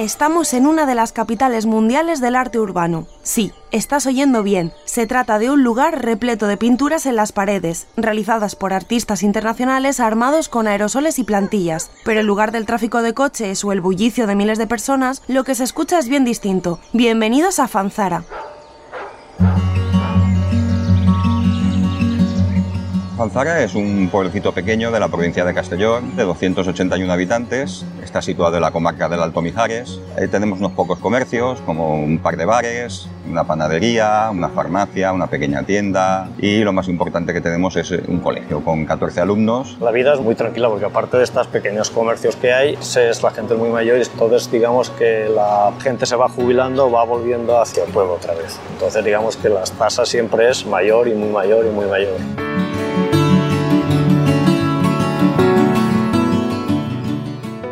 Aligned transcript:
Estamos 0.00 0.54
en 0.54 0.66
una 0.66 0.86
de 0.86 0.94
las 0.94 1.12
capitales 1.12 1.66
mundiales 1.66 2.22
del 2.22 2.34
arte 2.34 2.58
urbano. 2.58 3.06
Sí, 3.22 3.52
estás 3.70 4.06
oyendo 4.06 4.42
bien. 4.42 4.72
Se 4.86 5.06
trata 5.06 5.38
de 5.38 5.50
un 5.50 5.62
lugar 5.62 6.02
repleto 6.02 6.46
de 6.46 6.56
pinturas 6.56 7.04
en 7.04 7.16
las 7.16 7.32
paredes, 7.32 7.86
realizadas 7.98 8.56
por 8.56 8.72
artistas 8.72 9.22
internacionales 9.22 10.00
armados 10.00 10.48
con 10.48 10.68
aerosoles 10.68 11.18
y 11.18 11.24
plantillas. 11.24 11.90
Pero 12.02 12.20
en 12.20 12.26
lugar 12.26 12.50
del 12.50 12.64
tráfico 12.64 13.02
de 13.02 13.12
coches 13.12 13.62
o 13.62 13.72
el 13.72 13.82
bullicio 13.82 14.26
de 14.26 14.36
miles 14.36 14.56
de 14.56 14.66
personas, 14.66 15.22
lo 15.28 15.44
que 15.44 15.54
se 15.54 15.64
escucha 15.64 15.98
es 15.98 16.08
bien 16.08 16.24
distinto. 16.24 16.80
Bienvenidos 16.94 17.58
a 17.58 17.68
Fanzara. 17.68 18.24
Fanzara 23.20 23.62
es 23.62 23.74
un 23.74 24.08
pueblecito 24.10 24.52
pequeño 24.52 24.90
de 24.90 24.98
la 24.98 25.08
provincia 25.08 25.44
de 25.44 25.52
Castellón, 25.52 26.16
de 26.16 26.22
281 26.22 27.12
habitantes. 27.12 27.84
Está 28.02 28.22
situado 28.22 28.56
en 28.56 28.62
la 28.62 28.70
comarca 28.70 29.10
del 29.10 29.20
Alto 29.20 29.42
Mijares. 29.42 30.00
Ahí 30.16 30.26
tenemos 30.28 30.58
unos 30.58 30.72
pocos 30.72 30.98
comercios, 31.00 31.60
como 31.66 32.02
un 32.02 32.16
par 32.20 32.38
de 32.38 32.46
bares, 32.46 33.10
una 33.28 33.44
panadería, 33.44 34.30
una 34.32 34.48
farmacia, 34.48 35.12
una 35.12 35.26
pequeña 35.26 35.64
tienda 35.64 36.30
y 36.38 36.60
lo 36.60 36.72
más 36.72 36.88
importante 36.88 37.34
que 37.34 37.42
tenemos 37.42 37.76
es 37.76 37.90
un 37.90 38.20
colegio 38.20 38.64
con 38.64 38.86
14 38.86 39.20
alumnos. 39.20 39.76
La 39.82 39.90
vida 39.90 40.14
es 40.14 40.20
muy 40.20 40.34
tranquila 40.34 40.70
porque 40.70 40.86
aparte 40.86 41.18
de 41.18 41.24
estos 41.24 41.46
pequeños 41.48 41.90
comercios 41.90 42.36
que 42.36 42.54
hay, 42.54 42.78
es 42.80 43.22
la 43.22 43.32
gente 43.32 43.54
muy 43.54 43.68
mayor 43.68 43.98
y 43.98 44.00
entonces 44.00 44.50
digamos 44.50 44.88
que 44.88 45.28
la 45.28 45.74
gente 45.82 46.06
se 46.06 46.16
va 46.16 46.30
jubilando, 46.30 46.90
va 46.90 47.04
volviendo 47.04 47.60
hacia 47.60 47.84
el 47.84 47.92
pueblo 47.92 48.14
otra 48.14 48.32
vez. 48.32 48.58
Entonces 48.72 49.04
digamos 49.04 49.36
que 49.36 49.50
las 49.50 49.72
tasas 49.72 50.08
siempre 50.08 50.48
es 50.48 50.64
mayor 50.64 51.06
y 51.06 51.12
muy 51.12 51.28
mayor 51.28 51.66
y 51.66 51.68
muy 51.68 51.84
mayor. 51.84 52.69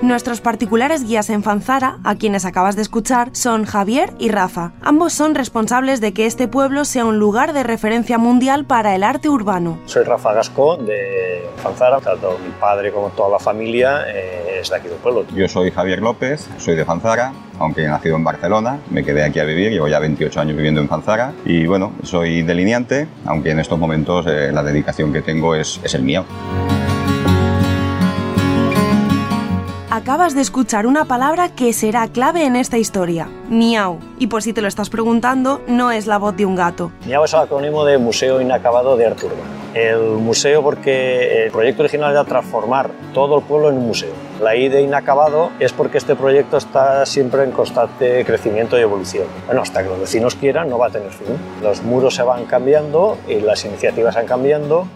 Nuestros 0.09 0.41
particulares 0.41 1.05
guías 1.05 1.29
en 1.29 1.43
Fanzara, 1.43 1.99
a 2.03 2.15
quienes 2.15 2.47
acabas 2.47 2.77
de 2.77 2.81
escuchar, 2.81 3.29
son 3.33 3.67
Javier 3.67 4.15
y 4.19 4.31
Rafa. 4.31 4.73
Ambos 4.81 5.13
son 5.13 5.35
responsables 5.35 6.01
de 6.01 6.15
que 6.15 6.25
este 6.25 6.49
pueblo 6.49 6.87
sea 6.87 7.05
un 7.05 7.19
lugar 7.19 7.53
de 7.53 7.63
referencia 7.63 8.17
mundial 8.17 8.65
para 8.65 8.95
el 8.95 9.05
arte 9.05 9.29
urbano. 9.29 9.79
Soy 9.85 10.05
Rafa 10.05 10.33
Gasco 10.33 10.79
de 10.79 11.43
Fanzara, 11.63 12.01
tanto 12.01 12.39
mi 12.43 12.51
padre 12.59 12.91
como 12.91 13.11
toda 13.11 13.29
la 13.29 13.39
familia 13.39 14.05
eh, 14.09 14.61
es 14.63 14.71
de 14.71 14.77
aquí 14.77 14.89
del 14.89 14.97
pueblo. 14.97 15.27
Yo 15.37 15.47
soy 15.47 15.71
Javier 15.71 16.01
López, 16.01 16.49
soy 16.57 16.75
de 16.75 16.87
Fanzara, 16.87 17.35
aunque 17.59 17.85
he 17.85 17.87
nacido 17.87 18.17
en 18.17 18.25
Barcelona, 18.25 18.79
me 18.89 19.05
quedé 19.05 19.23
aquí 19.23 19.41
a 19.41 19.45
vivir, 19.45 19.73
llevo 19.73 19.89
ya 19.89 19.99
28 19.99 20.41
años 20.41 20.57
viviendo 20.57 20.81
en 20.81 20.89
Fanzara 20.89 21.35
y 21.45 21.67
bueno, 21.67 21.93
soy 22.03 22.41
delineante, 22.45 23.09
aunque 23.27 23.51
en 23.51 23.61
estos 23.61 23.79
momentos 23.79 24.25
eh, 24.27 24.53
la 24.53 24.63
dedicación 24.63 25.13
que 25.13 25.21
tengo 25.21 25.55
es, 25.55 25.79
es 25.85 25.95
el 25.95 26.03
mío. 26.03 26.25
Acabas 29.99 30.33
de 30.33 30.43
escuchar 30.43 30.87
una 30.87 31.07
palabra 31.07 31.49
que 31.49 31.73
será 31.73 32.07
clave 32.07 32.45
en 32.45 32.55
esta 32.55 32.79
historia, 32.79 33.29
miau. 33.49 33.99
Y 34.21 34.29
por 34.29 34.45
si 34.45 34.53
te 34.53 34.63
lo 34.63 34.69
estás 34.69 34.91
preguntando, 34.91 35.61
no 35.67 35.91
es 35.91 36.07
la 36.07 36.19
voz 36.19 36.37
de 36.37 36.47
un 36.47 36.55
gato. 36.55 36.93
Miau 37.05 37.25
es 37.25 37.35
el 37.35 37.41
acrónimo 37.41 37.85
de 37.85 37.99
Museo 37.99 38.41
Inacabado 38.41 38.97
de 38.97 39.07
Arte 39.07 39.27
Urbano. 39.27 39.43
El 39.75 40.19
museo 40.21 40.63
porque 40.63 41.47
el 41.47 41.51
proyecto 41.51 41.83
original 41.83 42.13
era 42.13 42.23
transformar 42.23 42.93
todo 43.13 43.39
el 43.39 43.45
pueblo 43.45 43.71
en 43.71 43.79
un 43.79 43.89
museo. 43.89 44.13
La 44.41 44.55
I 44.55 44.69
de 44.69 44.83
inacabado 44.83 45.51
es 45.59 45.73
porque 45.73 45.99
este 45.99 46.15
proyecto 46.15 46.59
está 46.59 47.05
siempre 47.05 47.43
en 47.43 47.51
constante 47.51 48.25
crecimiento 48.25 48.79
y 48.79 48.83
evolución. 48.83 49.27
Bueno, 49.47 49.63
hasta 49.63 49.83
que 49.83 49.89
los 49.89 49.99
vecinos 49.99 50.37
quieran 50.37 50.71
no 50.71 50.79
va 50.79 50.87
a 50.87 50.91
tener 50.91 51.11
fin. 51.11 51.37
Los 51.61 51.83
muros 51.83 52.15
se 52.15 52.23
van 52.23 52.45
cambiando 52.45 53.19
y 53.27 53.41
las 53.41 53.65
iniciativas 53.65 54.15
van 54.15 54.27
cambiando. 54.27 54.87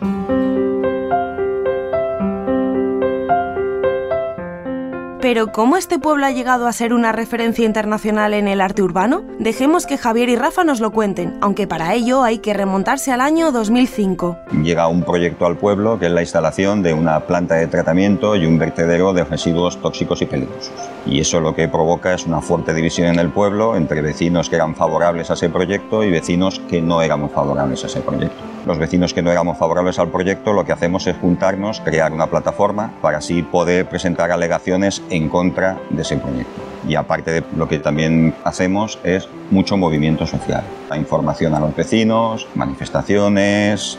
Pero 5.22 5.52
¿cómo 5.52 5.76
este 5.76 6.00
pueblo 6.00 6.26
ha 6.26 6.32
llegado 6.32 6.66
a 6.66 6.72
ser 6.72 6.92
una 6.92 7.12
referencia 7.12 7.64
internacional 7.64 8.34
en 8.34 8.48
el 8.48 8.60
arte 8.60 8.82
urbano? 8.82 9.22
Dejemos 9.38 9.86
que 9.86 9.96
Javier 9.96 10.28
y 10.28 10.34
Rafa 10.34 10.64
nos 10.64 10.80
lo 10.80 10.90
cuenten, 10.90 11.38
aunque 11.40 11.68
para 11.68 11.94
ello 11.94 12.24
hay 12.24 12.38
que 12.38 12.52
remontarse 12.52 13.12
al 13.12 13.20
año 13.20 13.52
2005. 13.52 14.36
Llega 14.64 14.88
un 14.88 15.04
proyecto 15.04 15.46
al 15.46 15.56
pueblo 15.56 16.00
que 16.00 16.06
es 16.06 16.12
la 16.12 16.22
instalación 16.22 16.82
de 16.82 16.92
una 16.92 17.20
planta 17.20 17.54
de 17.54 17.68
tratamiento 17.68 18.34
y 18.34 18.46
un 18.46 18.58
vertedero 18.58 19.12
de 19.12 19.22
residuos 19.22 19.80
tóxicos 19.80 20.20
y 20.22 20.26
peligrosos. 20.26 20.72
Y 21.06 21.20
eso 21.20 21.40
lo 21.40 21.54
que 21.54 21.68
provoca 21.68 22.12
es 22.14 22.26
una 22.26 22.40
fuerte 22.40 22.74
división 22.74 23.06
en 23.06 23.20
el 23.20 23.30
pueblo 23.30 23.76
entre 23.76 24.02
vecinos 24.02 24.50
que 24.50 24.56
eran 24.56 24.74
favorables 24.74 25.30
a 25.30 25.34
ese 25.34 25.48
proyecto 25.48 26.02
y 26.02 26.10
vecinos 26.10 26.60
que 26.68 26.82
no 26.82 27.00
éramos 27.00 27.30
favorables 27.30 27.84
a 27.84 27.86
ese 27.86 28.00
proyecto. 28.00 28.51
Los 28.66 28.78
vecinos 28.78 29.12
que 29.12 29.22
no 29.22 29.32
éramos 29.32 29.58
favorables 29.58 29.98
al 29.98 30.08
proyecto 30.08 30.52
lo 30.52 30.64
que 30.64 30.72
hacemos 30.72 31.06
es 31.06 31.16
juntarnos, 31.16 31.80
crear 31.80 32.12
una 32.12 32.28
plataforma 32.28 32.92
para 33.02 33.18
así 33.18 33.42
poder 33.42 33.86
presentar 33.86 34.30
alegaciones 34.30 35.02
en 35.10 35.28
contra 35.28 35.78
de 35.90 36.02
ese 36.02 36.16
proyecto. 36.16 36.62
Y 36.86 36.94
aparte 36.94 37.32
de 37.32 37.44
lo 37.56 37.68
que 37.68 37.78
también 37.78 38.34
hacemos 38.44 39.00
es 39.02 39.28
mucho 39.50 39.76
movimiento 39.76 40.26
social, 40.26 40.62
la 40.88 40.96
información 40.96 41.54
a 41.54 41.60
los 41.60 41.74
vecinos, 41.74 42.46
manifestaciones. 42.54 43.98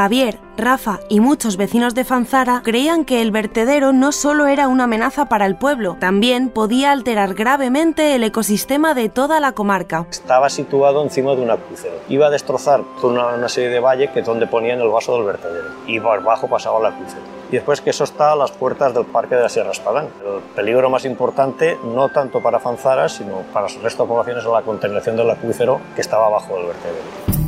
Javier, 0.00 0.38
Rafa 0.56 1.00
y 1.10 1.20
muchos 1.20 1.58
vecinos 1.58 1.94
de 1.94 2.06
Fanzara 2.06 2.62
creían 2.64 3.04
que 3.04 3.20
el 3.20 3.32
vertedero 3.32 3.92
no 3.92 4.12
solo 4.12 4.46
era 4.46 4.66
una 4.66 4.84
amenaza 4.84 5.26
para 5.26 5.44
el 5.44 5.56
pueblo, 5.56 5.98
también 6.00 6.48
podía 6.48 6.90
alterar 6.90 7.34
gravemente 7.34 8.14
el 8.14 8.24
ecosistema 8.24 8.94
de 8.94 9.10
toda 9.10 9.40
la 9.40 9.52
comarca. 9.52 10.06
Estaba 10.10 10.48
situado 10.48 11.02
encima 11.02 11.34
de 11.34 11.42
una 11.42 11.58
crucero. 11.58 11.96
Iba 12.08 12.28
a 12.28 12.30
destrozar 12.30 12.80
toda 12.98 13.34
una, 13.34 13.48
serie 13.50 13.68
de 13.68 13.78
valles 13.78 14.08
que 14.12 14.20
es 14.20 14.26
donde 14.26 14.46
ponían 14.46 14.80
el 14.80 14.88
vaso 14.88 15.16
del 15.16 15.26
vertedero 15.26 15.68
y 15.86 16.00
por 16.00 16.16
abajo 16.18 16.48
pasaba 16.48 16.80
la 16.80 16.96
crucero. 16.96 17.20
Y 17.50 17.56
después 17.56 17.82
que 17.82 17.90
eso 17.90 18.04
está 18.04 18.34
las 18.34 18.52
puertas 18.52 18.94
del 18.94 19.04
Parque 19.04 19.34
de 19.34 19.42
la 19.42 19.50
Sierra 19.50 19.72
Espadán. 19.72 20.06
El 20.24 20.40
peligro 20.56 20.88
más 20.88 21.04
importante, 21.04 21.76
no 21.84 22.08
tanto 22.08 22.40
para 22.40 22.58
Fanzara, 22.58 23.10
sino 23.10 23.42
para 23.52 23.66
el 23.66 23.82
resto 23.82 24.06
poblaciones, 24.06 24.44
es 24.44 24.50
la 24.50 24.62
contaminación 24.62 25.18
del 25.18 25.28
acuífero 25.28 25.78
que 25.94 26.00
estaba 26.00 26.24
abajo 26.24 26.54
del 26.54 26.68
vertedero. 26.68 27.39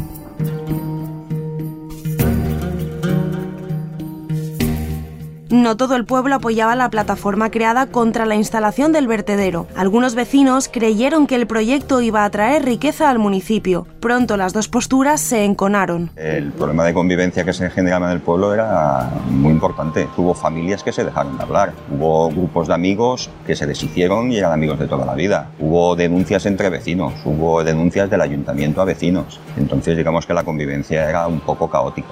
No 5.52 5.76
todo 5.76 5.96
el 5.96 6.06
pueblo 6.06 6.36
apoyaba 6.36 6.74
la 6.76 6.88
plataforma 6.88 7.50
creada 7.50 7.84
contra 7.84 8.24
la 8.24 8.36
instalación 8.36 8.90
del 8.90 9.06
vertedero. 9.06 9.66
Algunos 9.76 10.14
vecinos 10.14 10.70
creyeron 10.72 11.26
que 11.26 11.34
el 11.34 11.46
proyecto 11.46 12.00
iba 12.00 12.24
a 12.24 12.30
traer 12.30 12.64
riqueza 12.64 13.10
al 13.10 13.18
municipio. 13.18 13.86
Pronto 14.00 14.38
las 14.38 14.54
dos 14.54 14.68
posturas 14.68 15.20
se 15.20 15.44
enconaron. 15.44 16.10
El 16.16 16.52
problema 16.52 16.84
de 16.86 16.94
convivencia 16.94 17.44
que 17.44 17.52
se 17.52 17.68
generaba 17.68 18.06
en 18.06 18.12
el 18.12 18.20
pueblo 18.20 18.54
era 18.54 19.10
muy 19.28 19.50
importante. 19.52 20.08
Hubo 20.16 20.32
familias 20.32 20.82
que 20.82 20.90
se 20.90 21.04
dejaron 21.04 21.36
de 21.36 21.42
hablar. 21.42 21.74
Hubo 21.94 22.30
grupos 22.30 22.68
de 22.68 22.72
amigos 22.72 23.28
que 23.46 23.54
se 23.54 23.66
deshicieron 23.66 24.32
y 24.32 24.38
eran 24.38 24.52
amigos 24.52 24.78
de 24.78 24.86
toda 24.86 25.04
la 25.04 25.14
vida. 25.14 25.50
Hubo 25.60 25.94
denuncias 25.96 26.46
entre 26.46 26.70
vecinos. 26.70 27.12
Hubo 27.26 27.62
denuncias 27.62 28.08
del 28.08 28.22
ayuntamiento 28.22 28.80
a 28.80 28.86
vecinos. 28.86 29.38
Entonces 29.58 29.98
digamos 29.98 30.24
que 30.24 30.32
la 30.32 30.44
convivencia 30.44 31.10
era 31.10 31.26
un 31.26 31.40
poco 31.40 31.68
caótica. 31.68 32.08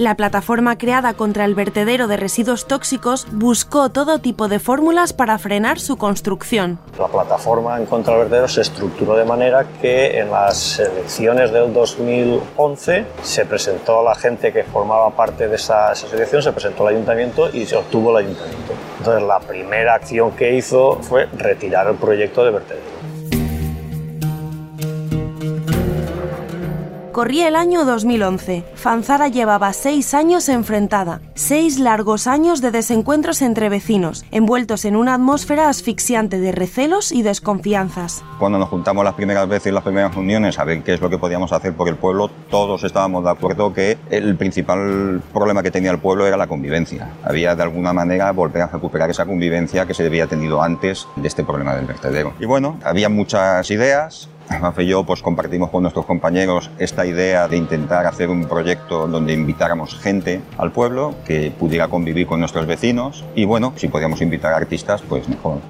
La 0.00 0.14
plataforma 0.14 0.78
creada 0.78 1.12
contra 1.12 1.44
el 1.44 1.54
vertedero 1.54 2.06
de 2.06 2.16
residuos 2.16 2.66
tóxicos 2.66 3.26
buscó 3.32 3.90
todo 3.90 4.18
tipo 4.18 4.48
de 4.48 4.58
fórmulas 4.58 5.12
para 5.12 5.36
frenar 5.36 5.78
su 5.78 5.98
construcción. 5.98 6.78
La 6.98 7.08
plataforma 7.08 7.78
en 7.78 7.84
contra 7.84 8.14
del 8.14 8.22
vertedero 8.22 8.48
se 8.48 8.62
estructuró 8.62 9.14
de 9.14 9.26
manera 9.26 9.66
que 9.82 10.18
en 10.18 10.30
las 10.30 10.78
elecciones 10.78 11.52
del 11.52 11.74
2011 11.74 13.04
se 13.22 13.44
presentó 13.44 14.00
a 14.00 14.02
la 14.02 14.14
gente 14.14 14.54
que 14.54 14.64
formaba 14.64 15.10
parte 15.10 15.48
de 15.48 15.56
esa, 15.56 15.92
esa 15.92 16.08
selección, 16.08 16.42
se 16.42 16.52
presentó 16.52 16.86
al 16.86 16.94
ayuntamiento 16.94 17.50
y 17.52 17.66
se 17.66 17.76
obtuvo 17.76 18.16
el 18.16 18.24
ayuntamiento. 18.24 18.72
Entonces 19.00 19.22
la 19.22 19.40
primera 19.40 19.96
acción 19.96 20.30
que 20.30 20.54
hizo 20.54 20.94
fue 21.02 21.26
retirar 21.36 21.88
el 21.88 21.96
proyecto 21.96 22.42
de 22.42 22.52
vertedero. 22.52 22.99
Corría 27.12 27.48
el 27.48 27.56
año 27.56 27.84
2011. 27.84 28.62
Fanzara 28.74 29.26
llevaba 29.26 29.72
seis 29.72 30.14
años 30.14 30.48
enfrentada, 30.48 31.20
seis 31.34 31.80
largos 31.80 32.28
años 32.28 32.60
de 32.60 32.70
desencuentros 32.70 33.42
entre 33.42 33.68
vecinos, 33.68 34.24
envueltos 34.30 34.84
en 34.84 34.94
una 34.94 35.14
atmósfera 35.14 35.68
asfixiante 35.68 36.38
de 36.38 36.52
recelos 36.52 37.10
y 37.10 37.22
desconfianzas. 37.22 38.22
Cuando 38.38 38.58
nos 38.58 38.68
juntamos 38.68 39.04
las 39.04 39.14
primeras 39.14 39.48
veces, 39.48 39.72
las 39.72 39.82
primeras 39.82 40.14
reuniones, 40.14 40.60
a 40.60 40.64
ver 40.64 40.84
qué 40.84 40.94
es 40.94 41.00
lo 41.00 41.10
que 41.10 41.18
podíamos 41.18 41.52
hacer 41.52 41.74
por 41.74 41.88
el 41.88 41.96
pueblo, 41.96 42.30
todos 42.48 42.84
estábamos 42.84 43.24
de 43.24 43.30
acuerdo 43.30 43.74
que 43.74 43.98
el 44.10 44.36
principal 44.36 45.20
problema 45.32 45.64
que 45.64 45.72
tenía 45.72 45.90
el 45.90 45.98
pueblo 45.98 46.28
era 46.28 46.36
la 46.36 46.46
convivencia. 46.46 47.10
Había 47.24 47.56
de 47.56 47.64
alguna 47.64 47.92
manera 47.92 48.30
volver 48.30 48.62
a 48.62 48.66
recuperar 48.68 49.10
esa 49.10 49.26
convivencia 49.26 49.84
que 49.84 49.94
se 49.94 50.06
había 50.06 50.28
tenido 50.28 50.62
antes 50.62 51.08
de 51.16 51.26
este 51.26 51.42
problema 51.42 51.74
del 51.74 51.86
vertedero. 51.86 52.34
Y 52.38 52.46
bueno, 52.46 52.78
había 52.84 53.08
muchas 53.08 53.68
ideas, 53.72 54.28
Rafa 54.58 54.82
y 54.82 54.88
yo 54.88 55.04
pues 55.04 55.22
compartimos 55.22 55.70
con 55.70 55.82
nuestros 55.82 56.06
compañeros 56.06 56.70
esta 56.78 57.06
idea 57.06 57.48
de 57.48 57.56
intentar 57.56 58.06
hacer 58.06 58.28
un 58.28 58.46
proyecto 58.46 59.06
donde 59.06 59.32
invitáramos 59.32 59.98
gente 59.98 60.40
al 60.58 60.72
pueblo 60.72 61.14
que 61.24 61.50
pudiera 61.50 61.88
convivir 61.88 62.26
con 62.26 62.40
nuestros 62.40 62.66
vecinos 62.66 63.24
y 63.34 63.44
bueno, 63.44 63.72
si 63.76 63.88
podíamos 63.88 64.20
invitar 64.20 64.52
artistas 64.52 65.02
pues 65.08 65.28
mejor. 65.28 65.60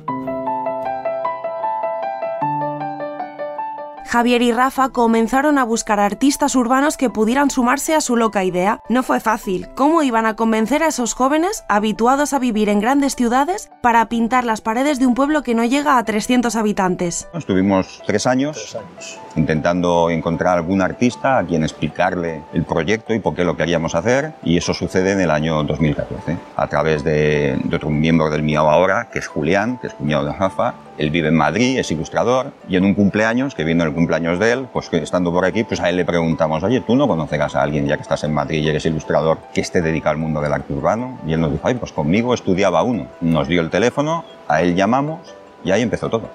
Javier 4.11 4.43
y 4.43 4.51
Rafa 4.51 4.89
comenzaron 4.89 5.57
a 5.57 5.63
buscar 5.63 6.01
artistas 6.01 6.57
urbanos 6.57 6.97
que 6.97 7.11
pudieran 7.11 7.49
sumarse 7.49 7.95
a 7.95 8.01
su 8.01 8.17
loca 8.17 8.43
idea. 8.43 8.81
No 8.89 9.05
fue 9.05 9.21
fácil. 9.21 9.69
¿Cómo 9.77 10.03
iban 10.03 10.27
a 10.27 10.35
convencer 10.35 10.83
a 10.83 10.89
esos 10.89 11.15
jóvenes, 11.15 11.63
habituados 11.69 12.33
a 12.33 12.41
vivir 12.41 12.69
en 12.71 12.81
grandes 12.81 13.15
ciudades, 13.15 13.71
para 13.83 14.09
pintar 14.09 14.45
las 14.45 14.63
paredes 14.63 14.99
de 14.99 15.07
un 15.07 15.15
pueblo 15.15 15.45
que 15.45 15.55
no 15.55 15.65
llega 15.65 15.97
a 15.97 16.03
300 16.03 16.57
habitantes? 16.57 17.29
Estuvimos 17.33 18.03
tres 18.05 18.27
años, 18.27 18.57
Tres 18.57 18.83
años. 18.83 19.21
intentando 19.37 20.11
encontrar 20.11 20.59
algún 20.59 20.83
artista 20.83 21.39
a 21.39 21.45
quien 21.45 21.63
explicarle 21.63 22.43
el 22.53 22.65
proyecto 22.65 23.15
y 23.15 23.21
por 23.21 23.37
qué 23.37 23.45
lo 23.45 23.57
queríamos 23.57 23.95
hacer 23.95 24.33
y 24.43 24.57
eso 24.57 24.75
sucede 24.75 25.13
en 25.13 25.21
el 25.21 25.31
año 25.31 25.63
2014 25.63 26.37
a 26.57 26.67
través 26.67 27.05
de, 27.05 27.61
de 27.63 27.77
otro 27.77 27.91
miembro 27.91 28.29
del 28.29 28.43
Miau 28.43 28.69
ahora, 28.69 29.09
que 29.13 29.21
es 29.21 29.29
Julián, 29.29 29.79
que 29.79 29.87
es 29.87 29.95
cuñado 29.95 30.25
de 30.25 30.33
Rafa. 30.33 30.75
Él 31.01 31.11
vive 31.11 31.29
en 31.29 31.35
Madrid, 31.35 31.79
es 31.79 31.91
ilustrador 31.91 32.53
y 32.69 32.77
en 32.77 32.85
un 32.85 32.93
cumpleaños, 32.93 33.55
que 33.55 33.65
vino 33.65 33.85
el 33.85 33.95
cumpleaños 33.95 34.39
de 34.39 34.53
él, 34.53 34.67
pues 34.71 34.93
estando 34.93 35.33
por 35.33 35.47
aquí, 35.47 35.65
pues 35.65 35.81
a 35.81 35.89
él 35.89 35.97
le 35.97 36.05
preguntamos, 36.05 36.63
oye, 36.63 36.83
¿tú 36.83 36.95
no 36.95 37.09
conocerás 37.09 37.57
a 37.57 37.63
alguien 37.63 37.87
ya 37.87 37.97
que 37.97 38.03
estás 38.03 38.23
en 38.25 38.35
Madrid 38.35 38.63
y 38.63 38.69
eres 38.69 38.85
ilustrador 38.85 39.39
que 39.55 39.63
esté 39.63 39.81
dedicado 39.81 40.11
al 40.11 40.19
mundo 40.19 40.43
del 40.43 40.53
arte 40.53 40.75
urbano? 40.75 41.19
Y 41.27 41.33
él 41.33 41.41
nos 41.41 41.53
dijo, 41.53 41.67
ay, 41.67 41.77
pues 41.77 41.93
conmigo 41.93 42.35
estudiaba 42.35 42.83
uno. 42.83 43.07
Nos 43.23 43.49
dio 43.49 43.63
el 43.63 43.71
teléfono, 43.71 44.27
a 44.47 44.61
él 44.61 44.75
llamamos 44.75 45.35
y 45.65 45.71
ahí 45.71 45.81
empezó 45.81 46.11
todo. 46.11 46.29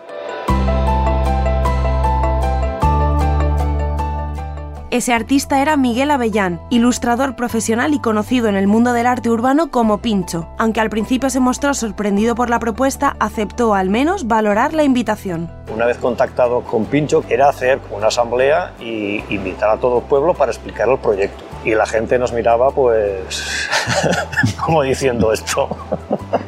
Ese 4.95 5.11
artista 5.11 5.61
era 5.61 5.75
Miguel 5.75 6.09
Avellán, 6.09 6.61
ilustrador 6.69 7.35
profesional 7.35 7.93
y 7.93 7.99
conocido 7.99 8.47
en 8.47 8.55
el 8.55 8.65
mundo 8.65 8.93
del 8.93 9.07
arte 9.07 9.29
urbano 9.29 9.69
como 9.69 9.97
Pincho. 9.97 10.47
Aunque 10.57 10.79
al 10.79 10.89
principio 10.89 11.29
se 11.29 11.41
mostró 11.41 11.73
sorprendido 11.73 12.33
por 12.33 12.49
la 12.49 12.59
propuesta, 12.59 13.17
aceptó 13.19 13.75
al 13.75 13.89
menos 13.89 14.25
valorar 14.29 14.73
la 14.73 14.85
invitación. 14.85 15.51
Una 15.67 15.85
vez 15.85 15.97
contactado 15.97 16.61
con 16.61 16.85
Pincho, 16.85 17.25
era 17.27 17.49
hacer 17.49 17.81
una 17.91 18.07
asamblea 18.07 18.71
y 18.79 19.21
invitar 19.27 19.69
a 19.71 19.77
todo 19.81 19.97
el 19.97 20.05
pueblo 20.05 20.33
para 20.33 20.53
explicar 20.53 20.87
el 20.87 20.97
proyecto. 20.97 21.43
Y 21.65 21.75
la 21.75 21.85
gente 21.85 22.17
nos 22.17 22.31
miraba, 22.31 22.71
pues, 22.71 23.67
como 24.65 24.81
diciendo 24.81 25.33
esto. 25.33 25.67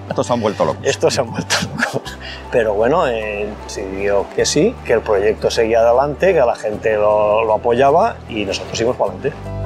Estos 0.08 0.26
se 0.26 0.32
han 0.32 0.40
vuelto 0.40 0.64
locos. 0.64 0.86
Estos 0.86 1.14
se 1.14 1.20
han 1.20 1.32
vuelto 1.32 1.56
locos. 1.76 2.18
Pero 2.52 2.74
bueno, 2.74 3.08
eh, 3.08 3.48
decidió 3.66 4.26
que 4.36 4.46
sí, 4.46 4.74
que 4.86 4.94
el 4.94 5.02
proyecto 5.02 5.52
seguía 5.52 5.82
adelante, 5.82 6.34
que 6.34 6.40
la 6.40 6.56
gente 6.56 6.96
lo, 6.96 7.44
lo 7.44 7.56
apoyaba 7.56 8.18
y 8.30 8.46
nosotros 8.46 8.80
íbamos 8.80 8.98
para 8.98 9.12
adelante. 9.12 9.57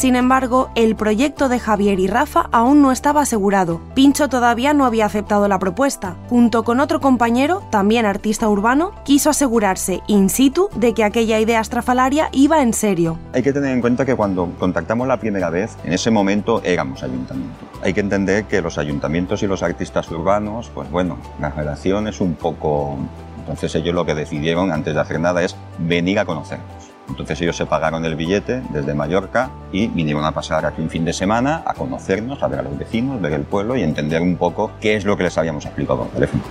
Sin 0.00 0.16
embargo, 0.16 0.70
el 0.76 0.96
proyecto 0.96 1.50
de 1.50 1.58
Javier 1.60 2.00
y 2.00 2.06
Rafa 2.06 2.48
aún 2.52 2.80
no 2.80 2.90
estaba 2.90 3.20
asegurado. 3.20 3.82
Pincho 3.94 4.30
todavía 4.30 4.72
no 4.72 4.86
había 4.86 5.04
aceptado 5.04 5.46
la 5.46 5.58
propuesta. 5.58 6.16
Junto 6.30 6.64
con 6.64 6.80
otro 6.80 7.02
compañero, 7.02 7.62
también 7.70 8.06
artista 8.06 8.48
urbano, 8.48 8.92
quiso 9.04 9.28
asegurarse 9.28 10.00
in 10.06 10.30
situ 10.30 10.70
de 10.74 10.94
que 10.94 11.04
aquella 11.04 11.38
idea 11.38 11.60
estrafalaria 11.60 12.30
iba 12.32 12.62
en 12.62 12.72
serio. 12.72 13.18
Hay 13.34 13.42
que 13.42 13.52
tener 13.52 13.74
en 13.74 13.82
cuenta 13.82 14.06
que 14.06 14.16
cuando 14.16 14.50
contactamos 14.58 15.06
la 15.06 15.20
primera 15.20 15.50
vez, 15.50 15.76
en 15.84 15.92
ese 15.92 16.10
momento 16.10 16.62
éramos 16.64 17.02
ayuntamiento. 17.02 17.66
Hay 17.82 17.92
que 17.92 18.00
entender 18.00 18.44
que 18.44 18.62
los 18.62 18.78
ayuntamientos 18.78 19.42
y 19.42 19.48
los 19.48 19.62
artistas 19.62 20.10
urbanos, 20.10 20.70
pues 20.74 20.90
bueno, 20.90 21.18
la 21.38 21.50
relación 21.50 22.08
es 22.08 22.22
un 22.22 22.36
poco... 22.36 22.96
Entonces 23.40 23.74
ellos 23.74 23.94
lo 23.94 24.06
que 24.06 24.14
decidieron 24.14 24.72
antes 24.72 24.94
de 24.94 25.00
hacer 25.00 25.20
nada 25.20 25.42
es 25.42 25.54
venir 25.78 26.18
a 26.20 26.24
conocernos. 26.24 26.89
Entonces 27.10 27.40
ellos 27.42 27.56
se 27.56 27.66
pagaron 27.66 28.04
el 28.04 28.14
billete 28.14 28.62
desde 28.70 28.94
Mallorca 28.94 29.50
y 29.72 29.88
vinieron 29.88 30.24
a 30.24 30.32
pasar 30.32 30.64
aquí 30.64 30.80
un 30.80 30.88
fin 30.88 31.04
de 31.04 31.12
semana 31.12 31.62
a 31.66 31.74
conocernos, 31.74 32.42
a 32.42 32.48
ver 32.48 32.60
a 32.60 32.62
los 32.62 32.78
vecinos, 32.78 33.20
ver 33.20 33.34
el 33.34 33.42
pueblo 33.42 33.76
y 33.76 33.82
entender 33.82 34.22
un 34.22 34.36
poco 34.36 34.72
qué 34.80 34.96
es 34.96 35.04
lo 35.04 35.16
que 35.16 35.24
les 35.24 35.36
habíamos 35.36 35.66
explicado 35.66 36.04
por 36.04 36.08
teléfono. 36.08 36.42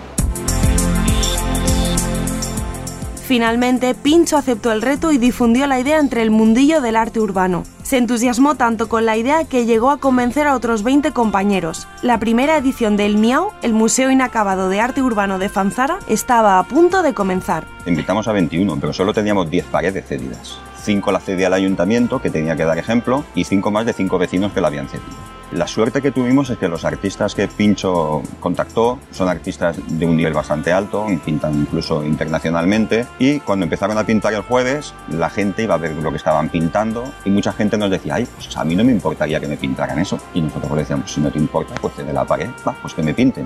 Finalmente, 3.25 3.93
Pincho 3.93 4.37
aceptó 4.37 4.71
el 4.71 4.81
reto 4.81 5.11
y 5.11 5.19
difundió 5.19 5.67
la 5.67 5.79
idea 5.79 5.99
entre 5.99 6.23
el 6.23 6.31
mundillo 6.31 6.81
del 6.81 6.95
arte 6.95 7.19
urbano. 7.19 7.63
Se 7.89 7.97
entusiasmó 7.97 8.53
tanto 8.53 8.87
con 8.87 9.07
la 9.07 9.17
idea 9.17 9.45
que 9.45 9.65
llegó 9.65 9.89
a 9.89 9.97
convencer 9.97 10.45
a 10.45 10.53
otros 10.53 10.83
20 10.83 11.11
compañeros. 11.11 11.87
La 12.03 12.19
primera 12.19 12.55
edición 12.55 12.97
del 12.97 13.17
Miau, 13.17 13.49
el 13.63 13.73
Museo 13.73 14.11
Inacabado 14.11 14.69
de 14.69 14.79
Arte 14.79 15.01
Urbano 15.01 15.39
de 15.39 15.49
Fanzara, 15.49 15.97
estaba 16.07 16.59
a 16.59 16.63
punto 16.65 17.01
de 17.01 17.15
comenzar. 17.15 17.65
Invitamos 17.87 18.27
a 18.27 18.31
21, 18.31 18.77
pero 18.79 18.93
solo 18.93 19.11
teníamos 19.11 19.49
10 19.49 19.65
paredes 19.65 20.05
cedidas. 20.05 20.59
5 20.89 21.11
la 21.11 21.19
cedía 21.19 21.45
al 21.45 21.53
ayuntamiento, 21.53 22.19
que 22.19 22.31
tenía 22.31 22.55
que 22.55 22.65
dar 22.65 22.79
ejemplo, 22.79 23.23
y 23.35 23.43
5 23.43 23.69
más 23.69 23.85
de 23.85 23.93
5 23.93 24.17
vecinos 24.17 24.53
que 24.53 24.59
la 24.59 24.69
habían 24.69 24.89
cedido. 24.89 25.05
La 25.51 25.67
suerte 25.67 26.01
que 26.01 26.09
tuvimos 26.09 26.49
es 26.49 26.57
que 26.57 26.67
los 26.67 26.83
artistas 26.83 27.35
que 27.35 27.47
Pincho 27.47 28.23
contactó 28.39 28.97
son 29.11 29.29
artistas 29.29 29.77
de 29.87 30.07
un 30.07 30.17
nivel 30.17 30.33
bastante 30.33 30.73
alto, 30.73 31.05
pintan 31.23 31.53
incluso 31.53 32.03
internacionalmente, 32.03 33.05
y 33.19 33.39
cuando 33.39 33.65
empezaron 33.65 33.99
a 33.99 34.03
pintar 34.03 34.33
el 34.33 34.41
jueves, 34.41 34.95
la 35.09 35.29
gente 35.29 35.61
iba 35.61 35.75
a 35.75 35.77
ver 35.77 35.91
lo 35.91 36.09
que 36.09 36.17
estaban 36.17 36.49
pintando, 36.49 37.03
y 37.23 37.29
mucha 37.29 37.53
gente 37.53 37.77
nos 37.77 37.91
decía, 37.91 38.15
ay, 38.15 38.27
pues 38.33 38.57
a 38.57 38.63
mí 38.63 38.75
no 38.75 38.83
me 38.83 38.91
importaría 38.91 39.39
que 39.39 39.47
me 39.47 39.57
pintaran 39.57 39.99
eso. 39.99 40.17
Y 40.33 40.41
nosotros 40.41 40.71
le 40.71 40.79
decíamos, 40.79 41.11
si 41.11 41.21
no 41.21 41.29
te 41.29 41.37
importa, 41.37 41.75
pues 41.79 41.95
de 41.97 42.11
la 42.11 42.25
pared, 42.25 42.49
va, 42.67 42.75
pues 42.81 42.95
que 42.95 43.03
me 43.03 43.13
pinten. 43.13 43.45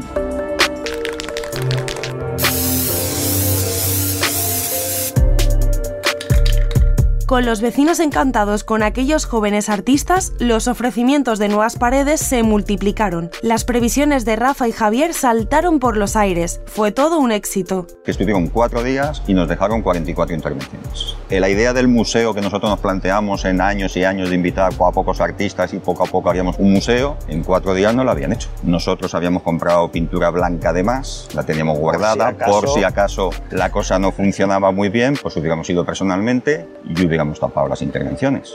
Con 7.33 7.47
los 7.47 7.62
vecinos 7.62 8.00
encantados 8.00 8.63
con 8.63 8.83
aquellos 8.83 9.25
jóvenes 9.25 9.68
artistas, 9.68 10.33
los 10.38 10.68
ofrecimientos 10.68 11.39
de 11.39 11.47
nuevas 11.47 11.77
paredes 11.77 12.21
se 12.21 12.44
multiplicaron. 12.44 13.31
Las 13.41 13.65
previsiones 13.65 14.24
de 14.24 14.35
Rafa 14.35 14.68
y 14.68 14.71
Javier 14.71 15.15
saltaron 15.15 15.80
por 15.80 15.97
los 15.97 16.15
aires. 16.15 16.62
Fue 16.68 16.91
todo 16.91 17.18
un 17.18 17.31
éxito. 17.31 17.88
que 18.06 18.12
estuvieron 18.12 18.50
cuatro 18.50 18.83
días 18.83 19.24
y 19.25 19.33
nos 19.33 19.47
dejaron 19.47 19.81
44 19.81 20.35
intervenciones. 20.35 21.15
Eh, 21.31 21.39
La 21.39 21.50
idea 21.50 21.74
del 21.74 21.88
museo 21.88 22.35
que 22.35 22.41
nosotros 22.41 22.69
nos 22.69 22.80
planteamos 22.80 23.45
en 23.45 23.62
años 23.62 23.97
y 23.97 24.03
años 24.03 24.30
de 24.30 24.35
invitar 24.35 24.71
a 24.71 24.91
pocos 24.91 25.19
artistas 25.19 25.74
y 25.74 25.80
poco 25.80 26.03
a 26.03 26.06
poco 26.06 26.30
haríamos 26.30 26.57
un 26.59 26.71
museo, 26.71 27.18
en 27.27 27.44
cuatro 27.44 27.74
días 27.74 27.95
no 27.95 28.03
lo 28.03 28.12
habían 28.12 28.33
hecho. 28.33 28.50
Nosotros 28.62 29.15
habíamos 29.15 29.41
comprado 29.41 29.90
pintura 29.90 30.30
blanca 30.30 30.71
de 30.71 30.83
más, 30.83 31.30
la 31.33 31.44
teníamos 31.44 31.80
guardada, 31.80 32.28
acaso. 32.28 32.52
por 32.52 32.69
si 32.69 32.83
acaso 32.83 33.31
la 33.49 33.71
cosa 33.71 33.97
no 33.97 34.11
funcionaba 34.11 34.71
muy 34.71 34.90
bien, 34.90 35.18
pues 35.19 35.35
hubiéramos 35.37 35.68
ido 35.68 35.83
personalmente 35.83 36.68
y 36.85 36.94
hubiéramos 37.23 37.39
tapado 37.39 37.68
las 37.68 37.81
intervenciones. 37.81 38.53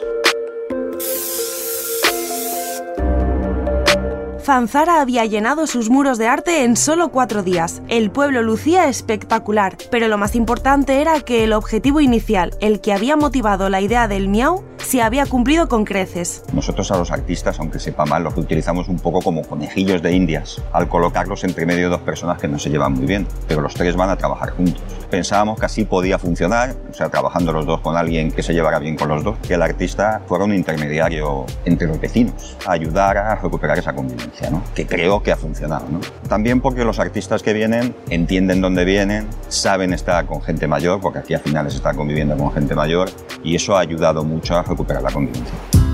Fanzara 4.42 5.02
había 5.02 5.26
llenado 5.26 5.66
sus 5.66 5.90
muros 5.90 6.16
de 6.16 6.26
arte 6.26 6.64
en 6.64 6.76
solo 6.76 7.10
cuatro 7.10 7.42
días. 7.42 7.82
El 7.88 8.10
pueblo 8.10 8.40
lucía 8.40 8.88
espectacular, 8.88 9.76
pero 9.90 10.08
lo 10.08 10.16
más 10.16 10.34
importante 10.34 11.02
era 11.02 11.20
que 11.20 11.44
el 11.44 11.52
objetivo 11.52 12.00
inicial, 12.00 12.56
el 12.60 12.80
que 12.80 12.94
había 12.94 13.14
motivado 13.14 13.68
la 13.68 13.82
idea 13.82 14.08
del 14.08 14.30
miau, 14.30 14.64
se 14.78 15.02
había 15.02 15.26
cumplido 15.26 15.68
con 15.68 15.84
creces. 15.84 16.44
Nosotros 16.54 16.90
a 16.90 16.96
los 16.96 17.10
artistas, 17.10 17.60
aunque 17.60 17.78
sepa 17.78 18.06
mal, 18.06 18.24
los 18.24 18.38
utilizamos 18.38 18.88
un 18.88 18.98
poco 18.98 19.20
como 19.20 19.42
conejillos 19.42 20.00
de 20.00 20.14
indias, 20.14 20.62
al 20.72 20.88
colocarlos 20.88 21.44
entre 21.44 21.66
medio 21.66 21.84
de 21.84 21.90
dos 21.90 22.00
personas 22.00 22.38
que 22.38 22.48
no 22.48 22.58
se 22.58 22.70
llevan 22.70 22.94
muy 22.94 23.04
bien, 23.04 23.26
pero 23.46 23.60
los 23.60 23.74
tres 23.74 23.96
van 23.96 24.08
a 24.08 24.16
trabajar 24.16 24.52
juntos. 24.52 24.82
Pensábamos 25.10 25.58
que 25.58 25.66
así 25.66 25.84
podía 25.84 26.18
funcionar, 26.18 26.74
o 26.90 26.94
sea, 26.94 27.08
trabajando 27.08 27.52
los 27.52 27.66
dos 27.66 27.80
con 27.80 27.96
alguien 27.96 28.30
que 28.30 28.42
se 28.42 28.52
llevara 28.52 28.78
bien 28.78 28.96
con 28.96 29.08
los 29.08 29.24
dos, 29.24 29.38
que 29.38 29.54
el 29.54 29.62
artista 29.62 30.20
fuera 30.26 30.44
un 30.44 30.54
intermediario 30.54 31.46
entre 31.64 31.88
los 31.88 32.00
vecinos, 32.00 32.56
a 32.66 32.72
ayudar 32.72 33.16
a 33.16 33.34
recuperar 33.36 33.78
esa 33.78 33.94
convivencia, 33.94 34.50
¿no? 34.50 34.62
que 34.74 34.86
creo 34.86 35.22
que 35.22 35.32
ha 35.32 35.36
funcionado. 35.36 35.86
¿no? 35.90 36.00
También 36.28 36.60
porque 36.60 36.84
los 36.84 36.98
artistas 36.98 37.42
que 37.42 37.52
vienen 37.52 37.94
entienden 38.10 38.60
dónde 38.60 38.84
vienen, 38.84 39.26
saben 39.48 39.92
estar 39.92 40.26
con 40.26 40.42
gente 40.42 40.66
mayor, 40.66 41.00
porque 41.00 41.20
aquí 41.20 41.34
al 41.34 41.40
final 41.40 41.70
se 41.70 41.78
está 41.78 41.94
conviviendo 41.94 42.36
con 42.36 42.52
gente 42.52 42.74
mayor, 42.74 43.10
y 43.42 43.56
eso 43.56 43.76
ha 43.76 43.80
ayudado 43.80 44.24
mucho 44.24 44.56
a 44.56 44.62
recuperar 44.62 45.02
la 45.02 45.10
convivencia. 45.10 45.87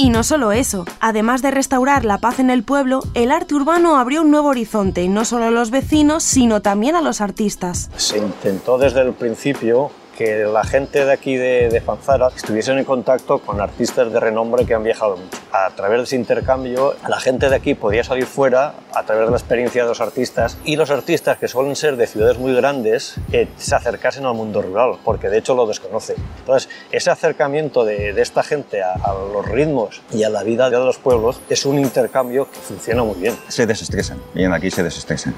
Y 0.00 0.08
no 0.08 0.24
solo 0.24 0.50
eso, 0.52 0.86
además 0.98 1.42
de 1.42 1.50
restaurar 1.50 2.06
la 2.06 2.16
paz 2.16 2.38
en 2.38 2.48
el 2.48 2.62
pueblo, 2.62 3.02
el 3.12 3.30
arte 3.30 3.54
urbano 3.54 3.98
abrió 3.98 4.22
un 4.22 4.30
nuevo 4.30 4.48
horizonte, 4.48 5.06
no 5.08 5.26
solo 5.26 5.44
a 5.44 5.50
los 5.50 5.70
vecinos, 5.70 6.22
sino 6.22 6.62
también 6.62 6.96
a 6.96 7.02
los 7.02 7.20
artistas. 7.20 7.90
Se 7.96 8.16
intentó 8.16 8.78
desde 8.78 9.02
el 9.02 9.12
principio 9.12 9.90
que 10.20 10.44
la 10.44 10.64
gente 10.64 11.06
de 11.06 11.12
aquí 11.12 11.36
de, 11.36 11.70
de 11.70 11.80
Fanzara 11.80 12.28
estuviesen 12.36 12.76
en 12.76 12.84
contacto 12.84 13.38
con 13.38 13.58
artistas 13.58 14.12
de 14.12 14.20
renombre 14.20 14.66
que 14.66 14.74
han 14.74 14.84
viajado. 14.84 15.16
A 15.50 15.70
través 15.70 15.96
de 15.96 16.04
ese 16.04 16.16
intercambio, 16.16 16.94
la 17.08 17.18
gente 17.18 17.48
de 17.48 17.56
aquí 17.56 17.72
podía 17.72 18.04
salir 18.04 18.26
fuera 18.26 18.74
a 18.92 19.02
través 19.04 19.24
de 19.24 19.30
la 19.30 19.38
experiencia 19.38 19.82
de 19.82 19.88
los 19.88 20.02
artistas 20.02 20.58
y 20.62 20.76
los 20.76 20.90
artistas 20.90 21.38
que 21.38 21.48
suelen 21.48 21.74
ser 21.74 21.96
de 21.96 22.06
ciudades 22.06 22.36
muy 22.36 22.54
grandes 22.54 23.14
que 23.30 23.48
se 23.56 23.74
acercasen 23.74 24.26
al 24.26 24.34
mundo 24.34 24.60
rural, 24.60 24.98
porque 25.06 25.30
de 25.30 25.38
hecho 25.38 25.54
lo 25.54 25.66
desconocen. 25.66 26.16
Entonces, 26.40 26.68
ese 26.92 27.08
acercamiento 27.08 27.86
de, 27.86 28.10
esta 28.20 28.42
gente 28.42 28.82
a, 28.82 29.14
los 29.32 29.48
ritmos 29.48 30.02
y 30.12 30.24
a 30.24 30.28
la 30.28 30.42
vida 30.42 30.68
de 30.68 30.76
los 30.76 30.98
pueblos 30.98 31.40
es 31.48 31.64
un 31.64 31.78
intercambio 31.78 32.46
que 32.50 32.58
funciona 32.58 33.02
muy 33.02 33.18
bien. 33.18 33.38
Se 33.48 33.64
desestresan, 33.64 34.18
vienen 34.34 34.52
aquí 34.52 34.70
se 34.70 34.82
desestresan. 34.82 35.34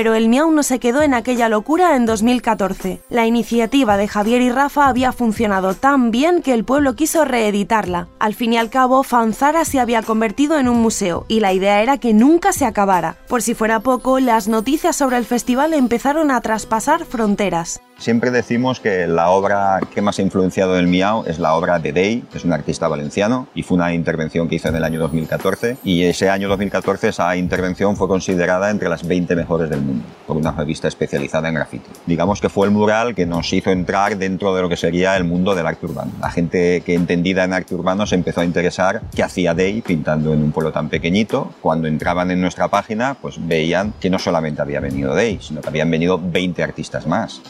Pero 0.00 0.14
el 0.14 0.30
Miau 0.30 0.50
no 0.50 0.62
se 0.62 0.78
quedó 0.78 1.02
en 1.02 1.12
aquella 1.12 1.50
locura 1.50 1.94
en 1.94 2.06
2014. 2.06 3.02
La 3.10 3.26
iniciativa 3.26 3.98
de 3.98 4.08
Javier 4.08 4.40
y 4.40 4.50
Rafa 4.50 4.88
había 4.88 5.12
funcionado 5.12 5.74
tan 5.74 6.10
bien 6.10 6.40
que 6.40 6.54
el 6.54 6.64
pueblo 6.64 6.94
quiso 6.96 7.26
reeditarla. 7.26 8.08
Al 8.18 8.34
fin 8.34 8.54
y 8.54 8.56
al 8.56 8.70
cabo, 8.70 9.02
Fanzara 9.02 9.66
se 9.66 9.78
había 9.78 10.02
convertido 10.02 10.58
en 10.58 10.70
un 10.70 10.80
museo 10.80 11.26
y 11.28 11.40
la 11.40 11.52
idea 11.52 11.82
era 11.82 11.98
que 11.98 12.14
nunca 12.14 12.54
se 12.54 12.64
acabara. 12.64 13.18
Por 13.28 13.42
si 13.42 13.52
fuera 13.52 13.80
poco, 13.80 14.20
las 14.20 14.48
noticias 14.48 14.96
sobre 14.96 15.18
el 15.18 15.26
festival 15.26 15.74
empezaron 15.74 16.30
a 16.30 16.40
traspasar 16.40 17.04
fronteras. 17.04 17.82
Siempre 18.00 18.30
decimos 18.30 18.80
que 18.80 19.06
la 19.06 19.28
obra 19.28 19.78
que 19.92 20.00
más 20.00 20.18
ha 20.18 20.22
influenciado 20.22 20.78
el 20.78 20.86
Miau 20.86 21.22
es 21.26 21.38
la 21.38 21.54
obra 21.54 21.78
de 21.78 21.92
Day, 21.92 22.24
que 22.32 22.38
es 22.38 22.46
un 22.46 22.52
artista 22.54 22.88
valenciano, 22.88 23.46
y 23.54 23.62
fue 23.62 23.76
una 23.76 23.92
intervención 23.92 24.48
que 24.48 24.54
hizo 24.54 24.68
en 24.68 24.76
el 24.76 24.84
año 24.84 24.98
2014. 25.00 25.76
Y 25.84 26.04
ese 26.04 26.30
año 26.30 26.48
2014 26.48 27.08
esa 27.08 27.36
intervención 27.36 27.96
fue 27.96 28.08
considerada 28.08 28.70
entre 28.70 28.88
las 28.88 29.06
20 29.06 29.36
mejores 29.36 29.68
del 29.68 29.82
mundo 29.82 30.02
por 30.26 30.38
una 30.38 30.50
revista 30.52 30.88
especializada 30.88 31.50
en 31.50 31.56
graffiti. 31.56 31.90
Digamos 32.06 32.40
que 32.40 32.48
fue 32.48 32.66
el 32.66 32.72
mural 32.72 33.14
que 33.14 33.26
nos 33.26 33.52
hizo 33.52 33.70
entrar 33.70 34.16
dentro 34.16 34.54
de 34.54 34.62
lo 34.62 34.70
que 34.70 34.78
sería 34.78 35.14
el 35.18 35.24
mundo 35.24 35.54
del 35.54 35.66
arte 35.66 35.84
urbano. 35.84 36.12
La 36.22 36.30
gente 36.30 36.80
que 36.80 36.94
entendida 36.94 37.44
en 37.44 37.52
arte 37.52 37.74
urbano 37.74 38.06
se 38.06 38.14
empezó 38.14 38.40
a 38.40 38.46
interesar 38.46 39.02
qué 39.14 39.22
hacía 39.22 39.52
Day 39.52 39.82
pintando 39.82 40.32
en 40.32 40.42
un 40.42 40.52
pueblo 40.52 40.72
tan 40.72 40.88
pequeñito. 40.88 41.52
Cuando 41.60 41.86
entraban 41.86 42.30
en 42.30 42.40
nuestra 42.40 42.68
página, 42.68 43.12
pues 43.20 43.36
veían 43.46 43.92
que 44.00 44.08
no 44.08 44.18
solamente 44.18 44.62
había 44.62 44.80
venido 44.80 45.14
Day, 45.14 45.38
sino 45.42 45.60
que 45.60 45.68
habían 45.68 45.90
venido 45.90 46.18
20 46.18 46.62
artistas 46.62 47.06
más. 47.06 47.42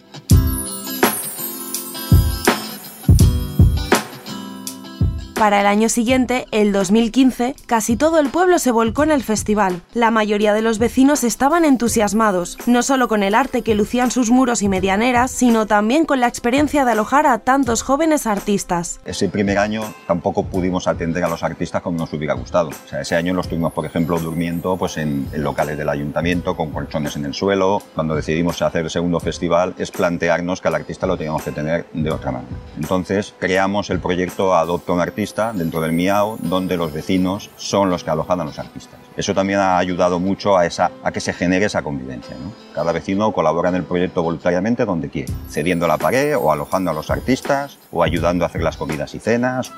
Para 5.41 5.63
el 5.63 5.67
año 5.67 5.89
siguiente, 5.89 6.45
el 6.51 6.71
2015, 6.71 7.55
casi 7.65 7.97
todo 7.97 8.19
el 8.19 8.29
pueblo 8.29 8.59
se 8.59 8.73
volcó 8.73 9.05
en 9.05 9.11
el 9.11 9.23
festival. 9.23 9.81
La 9.95 10.11
mayoría 10.11 10.53
de 10.53 10.61
los 10.61 10.79
vecinos 10.79 11.25
estaban 11.25 11.65
entusiasmados, 11.65 12.59
no 12.67 12.83
solo 12.83 13.09
con 13.09 13.23
el 13.23 13.35
arte 13.35 13.63
que 13.63 13.75
lucían 13.75 14.11
sus 14.11 14.31
muros 14.31 14.61
y 14.61 14.69
medianeras, 14.69 15.31
sino 15.31 15.65
también 15.65 16.05
con 16.05 16.21
la 16.21 16.29
experiencia 16.29 16.85
de 16.85 16.93
alojar 16.93 17.27
a 17.27 17.39
tantos 17.39 17.81
jóvenes 17.81 18.27
artistas. 18.27 19.01
Ese 19.07 19.31
primer 19.31 19.57
año 19.57 19.81
tampoco 20.07 20.45
pudimos 20.45 20.87
atender 20.87 21.25
a 21.25 21.29
los 21.31 21.43
artistas 21.43 21.81
como 21.81 21.97
nos 21.97 22.13
hubiera 22.13 22.35
gustado. 22.35 22.69
O 22.69 22.89
sea, 22.91 23.01
ese 23.01 23.17
año 23.17 23.33
los 23.33 23.49
tuvimos, 23.49 23.73
por 23.73 23.87
ejemplo, 23.87 24.19
durmiendo 24.19 24.77
pues, 24.77 24.99
en, 24.99 25.27
en 25.33 25.43
locales 25.43 25.79
del 25.79 25.89
ayuntamiento, 25.89 26.55
con 26.55 26.71
colchones 26.71 27.17
en 27.17 27.25
el 27.25 27.33
suelo. 27.33 27.81
Cuando 27.95 28.15
decidimos 28.15 28.61
hacer 28.61 28.85
el 28.85 28.91
segundo 28.91 29.19
festival 29.21 29.75
es 29.79 29.91
plantearnos 29.91 30.61
que 30.61 30.69
al 30.69 30.75
artista 30.75 31.07
lo 31.07 31.17
teníamos 31.17 31.45
que 31.45 31.53
tener 31.53 31.87
de 31.95 32.11
otra 32.11 32.31
manera. 32.31 32.53
Entonces 32.77 33.33
creamos 33.39 33.89
el 33.89 34.01
proyecto 34.01 34.55
Adopta 34.55 34.93
un 34.93 35.01
Artista 35.01 35.30
dentro 35.55 35.81
del 35.81 35.93
Miau, 35.93 36.39
donde 36.41 36.77
los 36.77 36.93
vecinos 36.93 37.51
son 37.57 37.89
los 37.89 38.03
que 38.03 38.11
alojan 38.11 38.41
a 38.41 38.45
los 38.45 38.59
artistas. 38.59 38.99
Eso 39.17 39.35
también 39.35 39.61
ha 39.61 39.79
ayudado 39.79 40.19
mucho 40.19 40.57
a, 40.57 40.67
esa, 40.67 40.91
a 41.05 41.13
que 41.13 41.21
se 41.21 41.33
genere 41.33 41.67
esa 41.67 41.83
convivencia. 41.83 42.37
Cada 42.75 42.91
vecino 42.93 43.33
colabora 43.33 43.69
en 43.69 43.77
el 43.77 43.85
proyecto 43.85 44.23
voluntariamente 44.23 44.85
donde 44.85 45.09
quiere, 45.09 45.33
cediendo 45.49 45.87
la 45.87 45.99
pared 45.99 46.37
o 46.37 46.51
alojando 46.51 46.91
a 46.91 46.95
los 46.95 47.11
artistas 47.11 47.79
o 47.93 48.03
ayudando 48.03 48.45
a 48.45 48.49
hacer 48.49 48.63
las 48.63 48.77
comidas 48.77 49.15
y 49.15 49.21
cenas. 49.21 49.73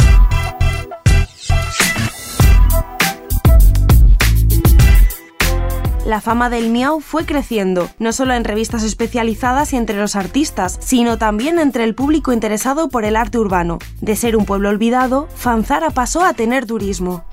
La 6.13 6.21
fama 6.21 6.51
del 6.51 6.69
Miau 6.69 7.01
fue 7.01 7.25
creciendo, 7.25 7.89
no 7.99 8.13
solo 8.13 8.35
en 8.35 8.45
revistas 8.45 8.83
especializadas 8.83 9.73
y 9.73 9.79
entre 9.79 9.97
los 9.97 10.15
artistas, 10.15 10.79
sino 10.79 11.17
también 11.17 11.59
entre 11.59 11.85
el 11.85 11.95
público 11.95 12.35
interesado 12.35 12.91
por 12.91 13.07
el 13.07 13.17
arte 13.17 13.39
urbano. 13.39 13.79
De 14.03 14.15
ser 14.15 14.37
un 14.37 14.45
pueblo 14.45 14.69
olvidado, 14.69 15.27
Fanzara 15.35 15.89
pasó 15.89 16.23
a 16.23 16.35
tener 16.35 16.67
turismo. 16.67 17.25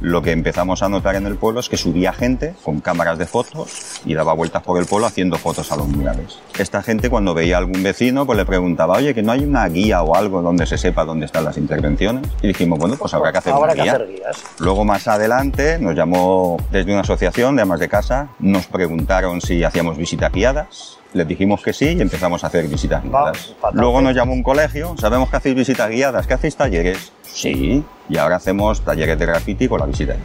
Lo 0.00 0.20
que 0.20 0.30
empezamos 0.32 0.82
a 0.82 0.90
notar 0.90 1.16
en 1.16 1.26
el 1.26 1.36
pueblo 1.36 1.58
es 1.58 1.70
que 1.70 1.78
subía 1.78 2.12
gente 2.12 2.54
con 2.62 2.80
cámaras 2.80 3.16
de 3.18 3.26
fotos 3.26 4.00
y 4.04 4.12
daba 4.12 4.34
vueltas 4.34 4.62
por 4.62 4.78
el 4.78 4.84
pueblo 4.86 5.06
haciendo 5.06 5.38
fotos 5.38 5.72
a 5.72 5.76
los 5.76 5.88
murales. 5.88 6.38
Esta 6.58 6.82
gente 6.82 7.08
cuando 7.08 7.32
veía 7.32 7.56
a 7.56 7.58
algún 7.58 7.82
vecino 7.82 8.26
pues 8.26 8.36
le 8.36 8.44
preguntaba, 8.44 8.96
oye, 8.98 9.14
que 9.14 9.22
no 9.22 9.32
hay 9.32 9.44
una 9.44 9.66
guía 9.68 10.02
o 10.02 10.14
algo 10.14 10.42
donde 10.42 10.66
se 10.66 10.76
sepa 10.76 11.04
dónde 11.06 11.24
están 11.26 11.44
las 11.44 11.56
intervenciones. 11.56 12.28
Y 12.42 12.48
dijimos, 12.48 12.78
bueno, 12.78 12.96
pues 12.98 13.14
habrá 13.14 13.32
que 13.32 13.38
hacer 13.38 13.54
Habrá 13.54 13.72
una 13.72 13.74
que 13.74 13.82
guía. 13.82 13.92
hacer 13.94 14.08
guías. 14.08 14.42
Luego 14.58 14.84
más 14.84 15.08
adelante 15.08 15.78
nos 15.78 15.94
llamó 15.94 16.58
desde 16.70 16.92
una 16.92 17.00
asociación 17.00 17.56
de 17.56 17.62
amas 17.62 17.80
de 17.80 17.88
casa, 17.88 18.28
nos 18.38 18.66
preguntaron 18.66 19.40
si 19.40 19.64
hacíamos 19.64 19.96
visitas 19.96 20.30
guiadas. 20.30 20.98
Les 21.14 21.26
dijimos 21.26 21.62
que 21.62 21.72
sí 21.72 21.94
y 21.96 22.02
empezamos 22.02 22.44
a 22.44 22.48
hacer 22.48 22.68
visitas 22.68 23.02
guiadas. 23.02 23.54
Luego 23.72 24.02
nos 24.02 24.14
llamó 24.14 24.34
un 24.34 24.42
colegio, 24.42 24.94
sabemos 24.98 25.30
que 25.30 25.36
hacéis 25.36 25.54
visitas 25.56 25.88
guiadas, 25.88 26.26
que 26.26 26.34
hacéis 26.34 26.54
talleres. 26.56 27.12
Sí, 27.36 27.84
y 28.08 28.16
ahora 28.16 28.36
hacemos 28.36 28.80
talleres 28.80 29.18
de 29.18 29.26
graffiti 29.26 29.68
con 29.68 29.80
la 29.80 29.84
visita. 29.84 30.16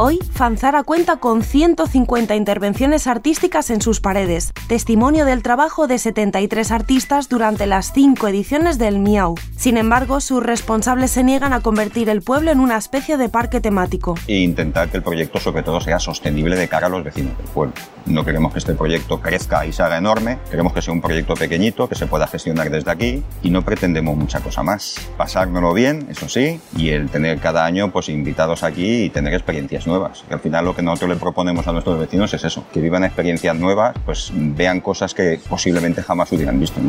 Hoy, 0.00 0.20
Fanzara 0.30 0.84
cuenta 0.84 1.16
con 1.16 1.42
150 1.42 2.36
intervenciones 2.36 3.08
artísticas 3.08 3.68
en 3.70 3.82
sus 3.82 4.00
paredes, 4.00 4.52
testimonio 4.68 5.24
del 5.24 5.42
trabajo 5.42 5.88
de 5.88 5.98
73 5.98 6.70
artistas 6.70 7.28
durante 7.28 7.66
las 7.66 7.92
cinco 7.92 8.28
ediciones 8.28 8.78
del 8.78 9.00
Miau. 9.00 9.34
Sin 9.56 9.76
embargo, 9.76 10.20
sus 10.20 10.40
responsables 10.40 11.10
se 11.10 11.24
niegan 11.24 11.52
a 11.52 11.62
convertir 11.62 12.10
el 12.10 12.22
pueblo 12.22 12.52
en 12.52 12.60
una 12.60 12.76
especie 12.76 13.16
de 13.16 13.28
parque 13.28 13.60
temático. 13.60 14.14
E 14.28 14.36
intentar 14.36 14.88
que 14.88 14.98
el 14.98 15.02
proyecto 15.02 15.40
sobre 15.40 15.64
todo 15.64 15.80
sea 15.80 15.98
sostenible 15.98 16.54
de 16.54 16.68
cara 16.68 16.86
a 16.86 16.90
los 16.90 17.02
vecinos 17.02 17.36
del 17.36 17.48
pueblo. 17.48 17.74
No 18.06 18.24
queremos 18.24 18.52
que 18.52 18.60
este 18.60 18.74
proyecto 18.74 19.20
crezca 19.20 19.66
y 19.66 19.72
se 19.72 19.82
haga 19.82 19.98
enorme, 19.98 20.38
queremos 20.48 20.72
que 20.72 20.80
sea 20.80 20.94
un 20.94 21.00
proyecto 21.00 21.34
pequeñito, 21.34 21.88
que 21.88 21.96
se 21.96 22.06
pueda 22.06 22.28
gestionar 22.28 22.70
desde 22.70 22.92
aquí 22.92 23.24
y 23.42 23.50
no 23.50 23.62
pretendemos 23.62 24.16
mucha 24.16 24.38
cosa 24.38 24.62
más. 24.62 24.94
Pasárnoslo 25.16 25.74
bien, 25.74 26.06
eso 26.08 26.28
sí, 26.28 26.60
y 26.76 26.90
el 26.90 27.10
tener 27.10 27.40
cada 27.40 27.66
año 27.66 27.90
pues 27.90 28.08
invitados 28.08 28.62
aquí 28.62 29.02
y 29.02 29.10
tener 29.10 29.34
experiencias 29.34 29.87
nuevas. 29.88 30.24
Y 30.30 30.32
al 30.32 30.40
final 30.40 30.64
lo 30.64 30.76
que 30.76 30.82
nosotros 30.82 31.10
le 31.10 31.16
proponemos 31.16 31.66
a 31.66 31.72
nuestros 31.72 31.98
vecinos 31.98 32.32
es 32.34 32.44
eso, 32.44 32.64
que 32.72 32.80
vivan 32.80 33.02
experiencias 33.02 33.56
nuevas, 33.56 33.96
pues 34.04 34.30
vean 34.32 34.80
cosas 34.80 35.14
que 35.14 35.40
posiblemente 35.48 36.02
jamás 36.02 36.30
hubieran 36.30 36.60
visto. 36.60 36.80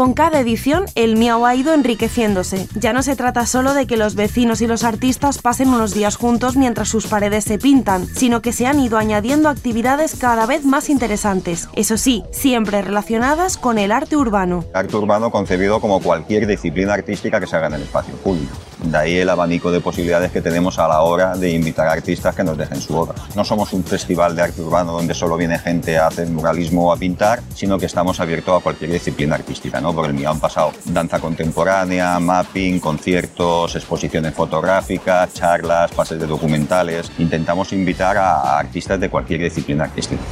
Con 0.00 0.14
cada 0.14 0.40
edición, 0.40 0.86
el 0.94 1.16
Miau 1.16 1.44
ha 1.44 1.54
ido 1.54 1.74
enriqueciéndose. 1.74 2.66
Ya 2.74 2.94
no 2.94 3.02
se 3.02 3.16
trata 3.16 3.44
solo 3.44 3.74
de 3.74 3.86
que 3.86 3.98
los 3.98 4.14
vecinos 4.14 4.62
y 4.62 4.66
los 4.66 4.82
artistas 4.82 5.36
pasen 5.36 5.68
unos 5.68 5.92
días 5.92 6.16
juntos 6.16 6.56
mientras 6.56 6.88
sus 6.88 7.06
paredes 7.06 7.44
se 7.44 7.58
pintan, 7.58 8.06
sino 8.06 8.40
que 8.40 8.54
se 8.54 8.66
han 8.66 8.80
ido 8.80 8.96
añadiendo 8.96 9.50
actividades 9.50 10.16
cada 10.18 10.46
vez 10.46 10.64
más 10.64 10.88
interesantes. 10.88 11.68
Eso 11.74 11.98
sí, 11.98 12.24
siempre 12.30 12.80
relacionadas 12.80 13.58
con 13.58 13.76
el 13.76 13.92
arte 13.92 14.16
urbano. 14.16 14.64
Arte 14.72 14.96
urbano 14.96 15.30
concebido 15.30 15.82
como 15.82 16.00
cualquier 16.00 16.46
disciplina 16.46 16.94
artística 16.94 17.38
que 17.38 17.46
se 17.46 17.56
haga 17.56 17.66
en 17.66 17.74
el 17.74 17.82
espacio 17.82 18.14
público. 18.14 18.56
De 18.82 18.96
ahí 18.96 19.16
el 19.18 19.28
abanico 19.28 19.70
de 19.70 19.80
posibilidades 19.80 20.32
que 20.32 20.40
tenemos 20.40 20.78
a 20.78 20.88
la 20.88 21.02
hora 21.02 21.36
de 21.36 21.50
invitar 21.50 21.86
a 21.86 21.92
artistas 21.92 22.34
que 22.34 22.42
nos 22.42 22.56
dejen 22.56 22.80
su 22.80 22.96
obra. 22.96 23.14
No 23.34 23.44
somos 23.44 23.72
un 23.72 23.84
festival 23.84 24.34
de 24.34 24.42
arte 24.42 24.62
urbano 24.62 24.92
donde 24.92 25.14
solo 25.14 25.36
viene 25.36 25.58
gente 25.58 25.98
a 25.98 26.06
hacer 26.06 26.28
muralismo 26.28 26.88
o 26.88 26.92
a 26.92 26.96
pintar, 26.96 27.40
sino 27.54 27.78
que 27.78 27.86
estamos 27.86 28.20
abiertos 28.20 28.58
a 28.58 28.62
cualquier 28.62 28.92
disciplina 28.92 29.34
artística. 29.34 29.80
¿no? 29.80 29.94
Por 29.94 30.06
el 30.06 30.14
mío 30.14 30.30
han 30.30 30.40
pasado 30.40 30.72
danza 30.84 31.18
contemporánea, 31.20 32.18
mapping, 32.18 32.80
conciertos, 32.80 33.76
exposiciones 33.76 34.34
fotográficas, 34.34 35.34
charlas, 35.34 35.90
pases 35.92 36.18
de 36.18 36.26
documentales. 36.26 37.10
Intentamos 37.18 37.72
invitar 37.72 38.16
a 38.16 38.58
artistas 38.58 38.98
de 38.98 39.08
cualquier 39.08 39.40
disciplina 39.40 39.84
artística. 39.84 40.22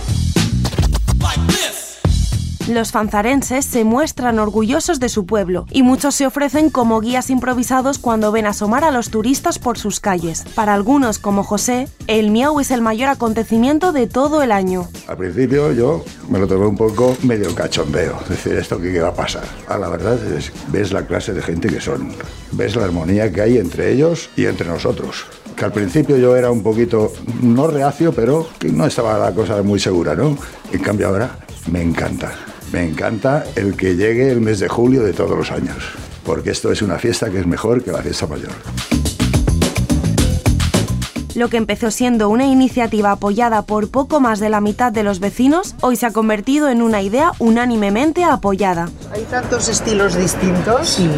Los 2.69 2.93
fanzarenses 2.93 3.65
se 3.65 3.83
muestran 3.85 4.39
orgullosos 4.39 5.01
de 5.01 5.09
su 5.09 5.25
pueblo 5.25 5.65
y 5.73 5.83
muchos 5.83 6.15
se 6.15 6.27
ofrecen 6.27 6.69
como 6.69 7.01
guías 7.01 7.31
improvisados 7.31 7.99
cuando 7.99 8.31
ven 8.31 8.45
asomar 8.45 8.85
a 8.85 8.91
los 8.91 9.09
turistas 9.09 9.59
por 9.59 9.79
sus 9.79 10.01
calles. 10.01 10.45
Para 10.55 10.75
algunos, 10.75 11.19
como 11.19 11.45
José, 11.45 11.89
el 12.09 12.31
Miau 12.31 12.61
es 12.61 12.71
el 12.71 12.83
mayor 12.83 13.09
acontecimiento 13.09 13.93
de 13.93 14.07
todo 14.07 14.43
el 14.43 14.53
año. 14.53 14.87
Al 15.07 15.17
principio 15.17 15.73
yo 15.73 16.05
me 16.29 16.39
lo 16.39 16.47
tomé 16.47 16.67
un 16.67 16.77
poco 16.77 17.17
medio 17.23 17.55
cachondeo, 17.55 18.19
es 18.25 18.29
decir, 18.29 18.53
¿esto 18.53 18.79
qué 18.79 19.01
va 19.01 19.09
a 19.09 19.15
pasar? 19.15 19.45
A 19.67 19.79
la 19.79 19.89
verdad 19.89 20.19
es, 20.37 20.53
ves 20.71 20.93
la 20.93 21.07
clase 21.07 21.33
de 21.33 21.41
gente 21.41 21.69
que 21.69 21.81
son, 21.81 22.13
ves 22.53 22.77
la 22.77 22.85
armonía 22.85 23.33
que 23.33 23.41
hay 23.41 23.57
entre 23.57 23.91
ellos 23.93 24.29
y 24.37 24.45
entre 24.45 24.69
nosotros. 24.69 25.25
que 25.57 25.65
al 25.65 25.73
principio 25.73 26.19
yo 26.19 26.37
era 26.37 26.51
un 26.51 26.63
poquito, 26.63 27.15
no 27.41 27.67
reacio, 27.67 28.13
pero 28.13 28.47
que 28.59 28.69
no 28.69 28.85
estaba 28.85 29.19
la 29.19 29.33
cosa 29.33 29.63
muy 29.63 29.81
segura, 29.81 30.15
¿no? 30.15 30.37
En 30.71 30.83
cambio 30.83 31.09
ahora 31.09 31.31
me 31.73 31.83
encanta. 31.83 32.31
Me 32.73 32.85
encanta 32.85 33.45
el 33.57 33.77
que 33.77 33.97
llegue 33.97 34.31
el 34.31 34.41
mes 34.41 34.61
de 34.61 34.69
julio 34.69 35.03
de 35.03 35.15
todos 35.15 35.37
los 35.37 35.51
años, 35.51 35.77
porque 36.25 36.51
esto 36.51 36.71
es 36.71 36.83
una 36.83 36.99
fiesta 36.99 37.31
que 37.31 37.41
es 37.41 37.47
mejor 37.47 37.83
que 37.83 37.93
la 37.93 38.03
fiesta 38.03 38.27
mayor. 38.27 38.98
Lo 41.39 41.49
que 41.49 41.57
empezó 41.57 41.93
siendo 41.93 42.29
una 42.31 42.47
iniciativa 42.47 43.13
apoyada 43.13 43.63
por 43.63 43.89
poco 43.93 44.19
más 44.19 44.41
de 44.41 44.49
la 44.49 44.61
mitad 44.61 44.91
de 44.91 45.05
los 45.05 45.21
vecinos, 45.21 45.77
hoy 45.83 45.95
se 45.95 46.05
ha 46.07 46.11
convertido 46.11 46.69
en 46.69 46.83
una 46.83 47.01
idea 47.01 47.31
unánimemente 47.39 48.25
apoyada. 48.25 48.89
Hay 49.15 49.23
tantos 49.23 49.69
estilos 49.69 50.17
distintos. 50.17 50.89
Sí. 50.89 51.09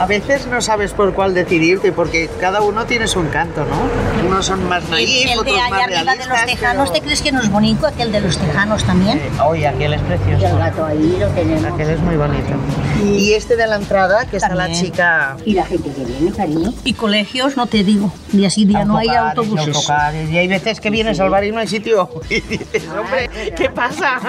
A 0.00 0.06
veces 0.06 0.48
no 0.48 0.60
sabes 0.60 0.92
por 0.94 1.14
cuál 1.14 1.32
decidirte, 1.32 1.92
porque 1.92 2.28
cada 2.40 2.60
uno 2.60 2.86
tiene 2.86 3.06
su 3.06 3.20
encanto, 3.20 3.64
¿no? 3.66 4.26
Unos 4.28 4.46
son 4.46 4.68
más 4.68 4.82
naif, 4.88 5.30
el, 5.30 5.38
otros 5.38 5.54
de 5.54 5.60
allá 5.60 5.84
arriba 5.84 6.16
de 6.16 6.26
los 6.26 6.44
tejanos, 6.46 6.88
pero- 6.88 6.92
¿te 7.00 7.00
crees 7.06 7.22
que 7.22 7.30
no 7.30 7.40
es 7.40 7.48
bonito 7.48 7.86
aquel 7.86 8.10
de 8.10 8.20
los 8.20 8.36
tejanos 8.36 8.82
también? 8.82 9.20
Oye, 9.46 9.68
aquel 9.68 9.92
es 9.94 10.00
Y 10.00 10.04
precioso. 10.04 10.46
el 10.48 10.58
gato 10.58 10.84
ahí 10.86 11.16
lo 11.20 11.28
tenemos. 11.28 11.72
Aquel 11.72 11.90
es 11.90 12.00
muy 12.00 12.16
bonito. 12.16 12.48
Y 13.04 13.34
este 13.34 13.54
de 13.54 13.68
la 13.68 13.76
entrada, 13.76 14.26
que 14.26 14.38
está 14.38 14.56
la 14.56 14.64
También. 14.64 14.84
chica... 14.86 15.36
Y 15.46 15.54
la 15.54 15.64
gente 15.64 15.88
que 15.92 16.04
viene, 16.04 16.32
cariño. 16.32 16.74
Y 16.82 16.94
colegios, 16.94 17.56
no 17.56 17.66
te 17.68 17.84
digo. 17.84 18.12
Día 18.32 18.50
sí, 18.50 18.64
día 18.64 18.84
no 18.84 18.96
hay 18.96 19.06
autobuses. 19.08 19.67
Y 20.30 20.36
hay 20.36 20.48
veces 20.48 20.80
que 20.80 20.90
vienes 20.90 21.20
al 21.20 21.30
bar 21.30 21.44
y 21.44 21.52
no 21.52 21.58
hay 21.58 21.68
sitio. 21.68 22.08
Y 22.28 22.40
dices, 22.40 22.88
hombre, 22.88 23.30
¿qué 23.56 23.70
pasa? 23.70 24.20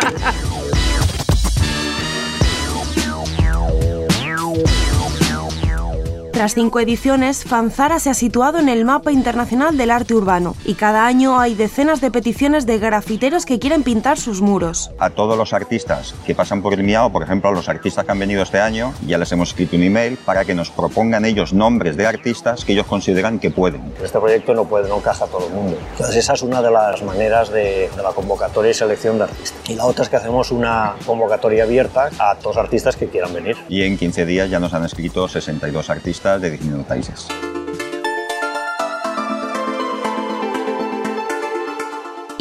Tras 6.40 6.54
cinco 6.54 6.80
ediciones, 6.80 7.44
Fanzara 7.44 8.00
se 8.00 8.10
ha 8.10 8.14
situado 8.14 8.60
en 8.60 8.70
el 8.70 8.86
mapa 8.86 9.12
internacional 9.12 9.76
del 9.76 9.92
arte 9.92 10.14
urbano 10.14 10.56
y 10.64 10.76
cada 10.76 11.06
año 11.06 11.38
hay 11.38 11.54
decenas 11.54 12.00
de 12.00 12.12
peticiones 12.12 12.66
de 12.66 12.80
grafiteros 12.80 13.46
que 13.46 13.60
quieren 13.60 13.84
pintar 13.84 14.18
sus 14.18 14.40
muros. 14.40 14.90
A 15.00 15.10
todos 15.10 15.38
los 15.38 15.52
artistas 15.52 16.16
que 16.26 16.36
pasan 16.36 16.62
por 16.62 16.74
el 16.74 16.84
Miao, 16.86 17.12
por 17.12 17.24
ejemplo, 17.24 17.50
a 17.50 17.52
los 17.52 17.68
artistas 17.68 18.06
que 18.06 18.12
han 18.14 18.20
venido 18.20 18.42
este 18.42 18.58
año, 18.58 18.94
ya 19.06 19.18
les 19.18 19.30
hemos 19.34 19.50
escrito 19.50 19.76
un 19.76 19.84
email 19.84 20.16
para 20.16 20.46
que 20.46 20.56
nos 20.56 20.72
propongan 20.72 21.26
ellos 21.26 21.52
nombres 21.52 21.98
de 21.98 22.08
artistas 22.08 22.64
que 22.64 22.72
ellos 22.72 22.86
consideran 22.86 23.40
que 23.40 23.52
pueden. 23.52 23.94
Este 24.02 24.18
proyecto 24.18 24.54
no 24.54 24.64
puede, 24.64 24.88
no 24.88 25.00
encaja 25.00 25.26
a 25.26 25.28
todo 25.28 25.46
el 25.46 25.54
mundo. 25.54 25.78
Entonces 25.92 26.16
esa 26.16 26.36
es 26.36 26.42
una 26.42 26.62
de 26.62 26.72
las 26.72 27.04
maneras 27.04 27.50
de, 27.50 27.90
de 27.94 28.02
la 28.02 28.12
convocatoria 28.12 28.72
y 28.72 28.74
selección 28.74 29.18
de 29.18 29.26
artistas. 29.26 29.60
Y 29.68 29.76
la 29.76 29.84
otra 29.84 30.06
es 30.06 30.10
que 30.10 30.16
hacemos 30.16 30.52
una 30.52 30.96
convocatoria 31.06 31.64
abierta 31.64 32.10
a 32.18 32.36
todos 32.36 32.56
los 32.56 32.64
artistas 32.64 32.96
que 32.96 33.10
quieran 33.10 33.34
venir. 33.34 33.58
Y 33.68 33.84
en 33.84 33.98
15 33.98 34.26
días 34.26 34.50
ya 34.50 34.62
nos 34.62 34.74
han 34.74 34.86
escrito 34.86 35.28
62 35.28 35.90
artistas 35.90 36.29
de 36.38 36.52
distintos 36.52 36.86
países. 36.86 37.28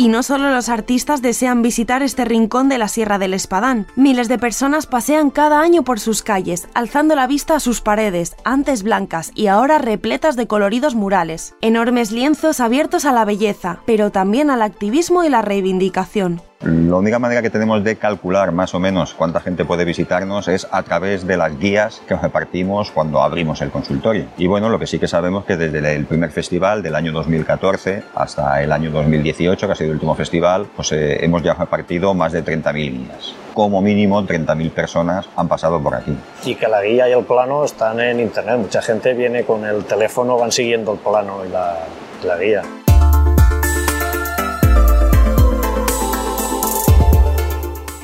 Y 0.01 0.07
no 0.07 0.23
solo 0.23 0.53
los 0.53 0.69
artistas 0.69 1.23
desean 1.23 1.61
visitar 1.61 2.05
este 2.05 2.25
rincón 2.25 2.69
de 2.69 2.79
la 2.79 2.87
Sierra 2.87 3.19
del 3.19 3.35
Espadán. 3.35 3.89
Miles 3.97 4.29
de 4.29 4.39
personas 4.39 4.87
pasean 4.87 5.31
cada 5.31 5.61
año 5.61 5.83
por 5.83 5.99
sus 5.99 6.23
calles, 6.23 6.69
alzando 6.73 7.17
la 7.17 7.27
vista 7.27 7.57
a 7.57 7.61
sus 7.61 7.81
paredes, 7.81 8.37
antes 8.45 8.85
blancas 8.85 9.33
y 9.35 9.49
ahora 9.49 9.79
repletas 9.79 10.37
de 10.37 10.47
coloridos 10.47 10.95
murales. 10.95 11.57
Enormes 11.63 12.13
lienzos 12.13 12.61
abiertos 12.61 13.07
a 13.07 13.13
la 13.13 13.25
belleza, 13.25 13.81
pero 13.87 14.13
también 14.13 14.51
al 14.51 14.63
activismo 14.63 15.25
y 15.25 15.31
la 15.31 15.43
reivindicación. 15.43 16.43
La 16.61 16.97
única 16.97 17.21
manera 17.21 17.41
que 17.41 17.51
tenemos 17.51 17.85
de 17.85 17.97
calcular 17.97 18.51
más 18.51 18.75
o 18.75 18.81
menos 18.81 19.15
cuánta 19.15 19.39
gente 19.39 19.65
puede 19.65 19.85
visitarnos 19.85 20.49
es 20.49 20.67
a 20.73 20.83
través 20.83 21.25
de 21.25 21.37
las 21.37 21.57
guías 21.57 22.03
que 22.09 22.17
repartimos 22.17 22.91
cuando 22.91 23.23
abrimos 23.23 23.63
el 23.63 23.71
consultorio. 23.71 24.27
Y 24.37 24.49
bueno, 24.49 24.69
lo 24.69 24.77
que 24.77 24.89
sí 24.89 24.99
que 24.99 25.07
sabemos 25.07 25.45
que 25.45 25.57
desde 25.57 25.95
el 25.95 26.07
primer 26.07 26.33
festival 26.33 26.83
del 26.83 26.97
año 26.97 27.13
2014 27.13 28.03
hasta 28.13 28.61
el 28.61 28.73
año 28.73 28.91
2018, 28.91 29.67
que 29.67 29.73
ha 29.73 29.77
sido 29.77 29.91
el 29.91 29.95
último 29.95 30.17
festival, 30.17 30.67
pues 30.75 30.91
eh, 30.91 31.25
hemos 31.25 31.45
ya 31.45 31.55
repartido 31.55 32.13
más 32.13 32.33
de 32.33 32.45
30.000 32.45 32.75
guías. 32.75 33.35
Como 33.55 33.81
mínimo 33.81 34.21
30.000 34.21 34.71
personas 34.73 35.29
han 35.37 35.47
pasado 35.47 35.81
por 35.81 35.95
aquí. 35.95 36.17
Y 36.45 36.57
que 36.57 36.67
la 36.67 36.83
guía 36.83 37.09
y 37.09 37.13
el 37.13 37.25
plano 37.25 37.65
están 37.65 38.01
en 38.01 38.19
internet. 38.19 38.59
Mucha 38.59 38.83
gente 38.83 39.15
viene 39.15 39.45
con 39.45 39.65
el 39.65 39.85
teléfono, 39.85 40.37
van 40.37 40.51
siguiendo 40.51 40.95
el 40.95 40.99
plano 40.99 41.45
y 41.47 42.27
la 42.27 42.37
guía. 42.37 42.63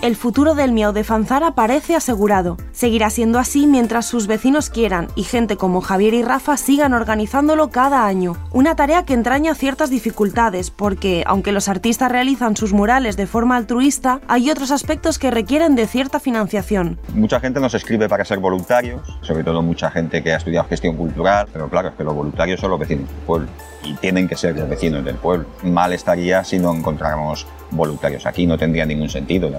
El 0.05 0.17
futuro 0.17 0.55
del 0.55 0.73
Miau 0.73 0.93
de 0.93 1.03
Fanzara 1.03 1.55
parece 1.55 1.97
asegurado. 1.97 2.59
Seguirá 2.73 3.09
siendo 3.09 3.39
así 3.39 3.67
mientras 3.67 4.05
sus 4.05 4.27
vecinos 4.27 4.69
quieran 4.69 5.09
y 5.17 5.23
gente 5.23 5.57
como 5.57 5.81
Javier 5.81 6.13
y 6.13 6.23
Rafa 6.23 6.59
sigan 6.59 6.93
organizándolo 6.93 7.71
cada 7.71 8.05
año. 8.05 8.37
Una 8.53 8.77
tarea 8.77 9.07
que 9.07 9.15
entraña 9.15 9.55
ciertas 9.55 9.89
dificultades 9.89 10.71
porque, 10.71 11.25
aunque 11.27 11.53
los 11.53 11.71
artistas 11.71 12.13
realizan 12.13 12.55
sus 12.55 12.75
murales 12.75 13.17
de 13.17 13.27
forma 13.27 13.57
altruista, 13.57 14.21
hay 14.29 14.51
otros 14.51 14.73
aspectos 14.73 15.19
que 15.19 15.31
requieren 15.31 15.75
de 15.75 15.87
cierta 15.87 16.21
financiación. 16.21 16.99
Mucha 17.15 17.41
gente 17.41 17.59
nos 17.59 17.73
escribe 17.73 18.07
para 18.07 18.27
ser 18.27 18.41
voluntarios, 18.41 19.01
sobre 19.23 19.43
todo 19.43 19.63
mucha 19.63 19.91
gente 19.91 20.23
que 20.23 20.35
ha 20.35 20.37
estudiado 20.37 20.69
gestión 20.69 20.99
cultural, 20.99 21.49
pero 21.51 21.71
claro, 21.71 21.89
es 21.89 21.95
que 21.95 22.05
los 22.05 22.15
voluntarios 22.15 22.61
son 22.61 22.73
los 22.73 22.79
vecinos 22.79 23.09
del 23.09 23.17
pueblo 23.25 23.49
y 23.83 23.95
tienen 23.95 24.29
que 24.29 24.37
ser 24.37 24.55
los 24.55 24.69
vecinos 24.69 25.03
del 25.03 25.17
pueblo. 25.17 25.47
Mal 25.63 25.95
estaría 25.95 26.45
si 26.45 26.59
no 26.59 26.75
encontráramos 26.75 27.47
voluntarios 27.71 28.27
aquí, 28.27 28.47
no 28.47 28.57
tendría 28.57 28.87
ningún 28.87 29.09
sentido 29.09 29.51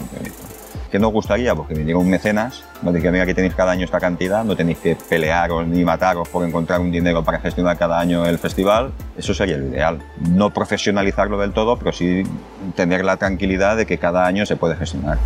¿Qué 0.96 1.00
nos 1.00 1.12
gustaría? 1.12 1.54
Porque 1.54 1.74
viniera 1.74 2.00
un 2.00 2.10
mecenas, 2.10 2.64
nos 2.82 2.94
dijera, 2.94 3.12
mira, 3.12 3.26
que 3.26 3.34
tenéis 3.34 3.54
cada 3.54 3.74
año 3.74 3.84
esta 3.84 4.00
cantidad, 4.00 4.46
no 4.46 4.56
tenéis 4.56 4.78
que 4.78 4.96
pelearos 4.96 5.68
ni 5.68 5.84
mataros 5.84 6.30
por 6.30 6.48
encontrar 6.48 6.80
un 6.80 6.90
dinero 6.90 7.22
para 7.22 7.38
gestionar 7.40 7.78
cada 7.78 8.00
año 8.00 8.26
el 8.26 8.38
festival. 8.38 8.94
Eso 9.18 9.34
sería 9.34 9.58
lo 9.58 9.68
ideal. 9.68 10.00
No 10.32 10.52
profesionalizarlo 10.52 11.38
del 11.38 11.52
todo, 11.52 11.78
pero 11.78 11.92
sí 11.92 12.24
tener 12.78 13.04
la 13.04 13.18
tranquilidad 13.18 13.76
de 13.76 13.86
que 13.86 13.98
cada 13.98 14.26
año 14.26 14.46
se 14.46 14.56
puede 14.56 14.78
gestionar. 14.78 15.18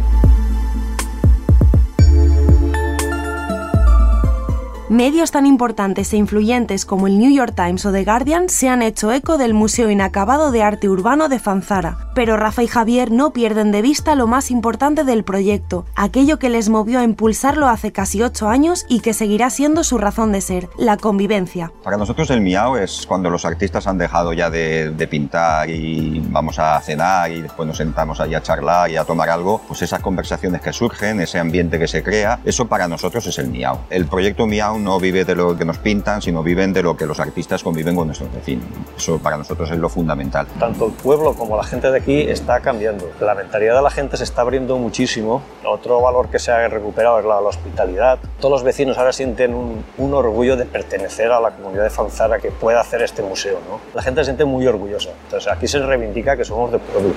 Medios 4.90 5.30
tan 5.30 5.46
importantes 5.46 6.12
e 6.14 6.18
influyentes 6.18 6.84
como 6.84 7.06
el 7.06 7.20
New 7.20 7.32
York 7.32 7.54
Times 7.56 7.86
o 7.86 7.92
The 7.92 8.04
Guardian 8.06 8.50
se 8.50 8.70
han 8.70 8.82
hecho 8.82 9.12
eco 9.12 9.38
del 9.38 9.54
Museo 9.54 9.92
Inacabado 9.92 10.52
de 10.52 10.64
Arte 10.64 10.90
Urbano 10.90 11.30
de 11.30 11.38
Fanzara, 11.38 12.09
pero 12.20 12.36
Rafa 12.36 12.64
y 12.64 12.68
Javier 12.68 13.14
no 13.14 13.32
pierden 13.32 13.72
de 13.72 13.82
vista 13.82 14.14
lo 14.14 14.28
más 14.28 14.52
importante 14.52 15.06
del 15.06 15.24
proyecto, 15.24 15.86
aquello 15.96 16.38
que 16.38 16.50
les 16.50 16.68
movió 16.68 17.00
a 17.00 17.06
impulsarlo 17.06 17.70
hace 17.70 17.94
casi 17.94 18.22
ocho 18.22 18.50
años 18.50 18.86
y 18.90 19.00
que 19.00 19.14
seguirá 19.14 19.50
siendo 19.50 19.86
su 19.86 19.98
razón 19.98 20.34
de 20.34 20.42
ser, 20.42 20.68
la 20.78 20.98
convivencia. 20.98 21.72
Para 21.82 21.96
nosotros 21.96 22.30
el 22.32 22.42
miau 22.42 22.76
es 22.76 23.06
cuando 23.08 23.30
los 23.30 23.46
artistas 23.46 23.88
han 23.88 23.98
dejado 23.98 24.34
ya 24.34 24.50
de, 24.50 24.90
de 24.90 25.08
pintar 25.08 25.70
y 25.70 26.22
vamos 26.28 26.60
a 26.60 26.78
cenar 26.82 27.32
y 27.32 27.42
después 27.42 27.66
nos 27.66 27.78
sentamos 27.78 28.20
ahí 28.20 28.36
a 28.36 28.44
charlar 28.44 28.92
y 28.92 28.98
a 28.98 29.06
tomar 29.06 29.30
algo, 29.30 29.62
pues 29.66 29.82
esas 29.82 30.02
conversaciones 30.02 30.60
que 30.60 30.74
surgen, 30.74 31.22
ese 31.22 31.40
ambiente 31.40 31.80
que 31.80 31.88
se 31.88 32.04
crea, 32.04 32.42
eso 32.44 32.68
para 32.68 32.90
nosotros 32.90 33.26
es 33.28 33.38
el 33.38 33.48
miau. 33.48 33.78
El 33.90 34.08
proyecto 34.08 34.46
miau 34.46 34.78
no 34.78 35.00
vive 35.00 35.24
de 35.24 35.36
lo 35.36 35.58
que 35.58 35.64
nos 35.64 35.78
pintan, 35.78 36.22
sino 36.22 36.44
viven 36.44 36.74
de 36.74 36.84
lo 36.84 36.98
que 36.98 37.06
los 37.06 37.22
artistas 37.22 37.64
conviven 37.64 37.96
con 37.96 38.08
nuestros 38.08 38.30
vecinos. 38.34 38.66
Eso 38.98 39.20
para 39.20 39.38
nosotros 39.38 39.72
es 39.72 39.78
lo 39.78 39.88
fundamental. 39.88 40.48
Tanto 40.60 40.88
el 40.88 40.92
pueblo 40.92 41.34
como 41.34 41.56
la 41.56 41.64
gente 41.64 41.90
de 41.90 42.09
aquí 42.10 42.32
está 42.32 42.60
cambiando. 42.60 43.12
La 43.20 43.36
mentalidad 43.36 43.76
de 43.76 43.84
la 43.84 43.92
gente 43.92 44.18
se 44.18 44.24
está 44.24 44.42
abriendo 44.42 44.78
muchísimo. 44.80 45.44
Otro 45.64 46.02
valor 46.02 46.30
que 46.30 46.40
se 46.40 46.52
ha 46.52 46.68
recuperado 46.68 47.20
es 47.20 47.26
la, 47.26 47.40
hospitalidad. 47.40 48.18
Todos 48.40 48.52
los 48.52 48.64
vecinos 48.64 48.98
ahora 48.98 49.14
sienten 49.14 49.54
un, 49.54 49.84
un, 50.00 50.14
orgullo 50.16 50.58
de 50.58 50.66
pertenecer 50.66 51.32
a 51.32 51.40
la 51.40 51.52
comunidad 51.52 51.84
de 51.84 51.90
Fanzara 51.92 52.40
que 52.40 52.50
pueda 52.50 52.80
hacer 52.80 53.04
este 53.04 53.22
museo. 53.22 53.60
¿no? 53.70 53.80
La 53.94 54.02
gente 54.02 54.22
se 54.22 54.26
siente 54.26 54.44
muy 54.44 54.66
orgullosa. 54.66 55.12
Entonces 55.26 55.52
aquí 55.52 55.68
se 55.68 55.80
reivindica 55.80 56.36
que 56.36 56.44
somos 56.44 56.72
de 56.72 56.80
pueblo. 56.80 57.14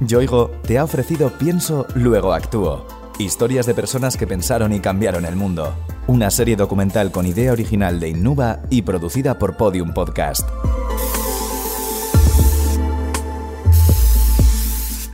Yoigo 0.00 0.50
te 0.66 0.78
ha 0.78 0.84
ofrecido 0.84 1.30
Pienso, 1.30 1.86
luego 1.94 2.32
actúo. 2.32 2.86
Historias 3.18 3.66
de 3.66 3.74
personas 3.74 4.16
que 4.16 4.26
pensaron 4.26 4.72
y 4.72 4.80
cambiaron 4.80 5.24
el 5.24 5.36
mundo. 5.36 5.74
Una 6.06 6.30
serie 6.30 6.54
documental 6.54 7.10
con 7.10 7.24
idea 7.24 7.52
original 7.52 7.98
de 7.98 8.10
Innuba 8.10 8.60
y 8.68 8.82
producida 8.82 9.38
por 9.38 9.56
Podium 9.56 9.94
Podcast. 9.94 10.46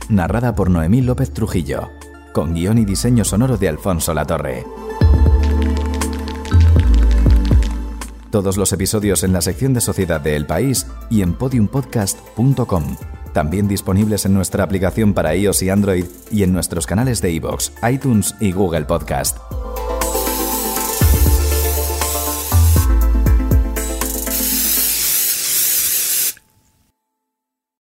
Narrada 0.09 0.53
por 0.53 0.69
Noemí 0.69 0.99
López 0.99 1.31
Trujillo. 1.31 1.89
Con 2.33 2.53
guion 2.53 2.77
y 2.77 2.83
diseño 2.83 3.23
sonoro 3.23 3.55
de 3.55 3.69
Alfonso 3.69 4.13
Latorre. 4.13 4.65
Todos 8.29 8.57
los 8.57 8.73
episodios 8.73 9.23
en 9.23 9.31
la 9.31 9.39
sección 9.39 9.73
de 9.73 9.79
Sociedad 9.79 10.19
de 10.19 10.35
El 10.35 10.45
País 10.45 10.87
y 11.09 11.21
en 11.21 11.35
podiumpodcast.com. 11.35 12.97
También 13.31 13.69
disponibles 13.69 14.25
en 14.25 14.33
nuestra 14.33 14.65
aplicación 14.65 15.13
para 15.13 15.37
iOS 15.37 15.63
y 15.63 15.69
Android 15.69 16.05
y 16.31 16.43
en 16.43 16.51
nuestros 16.51 16.85
canales 16.85 17.21
de 17.21 17.31
iVoox, 17.31 17.71
iTunes 17.89 18.35
y 18.41 18.51
Google 18.51 18.83
Podcast. 18.83 19.37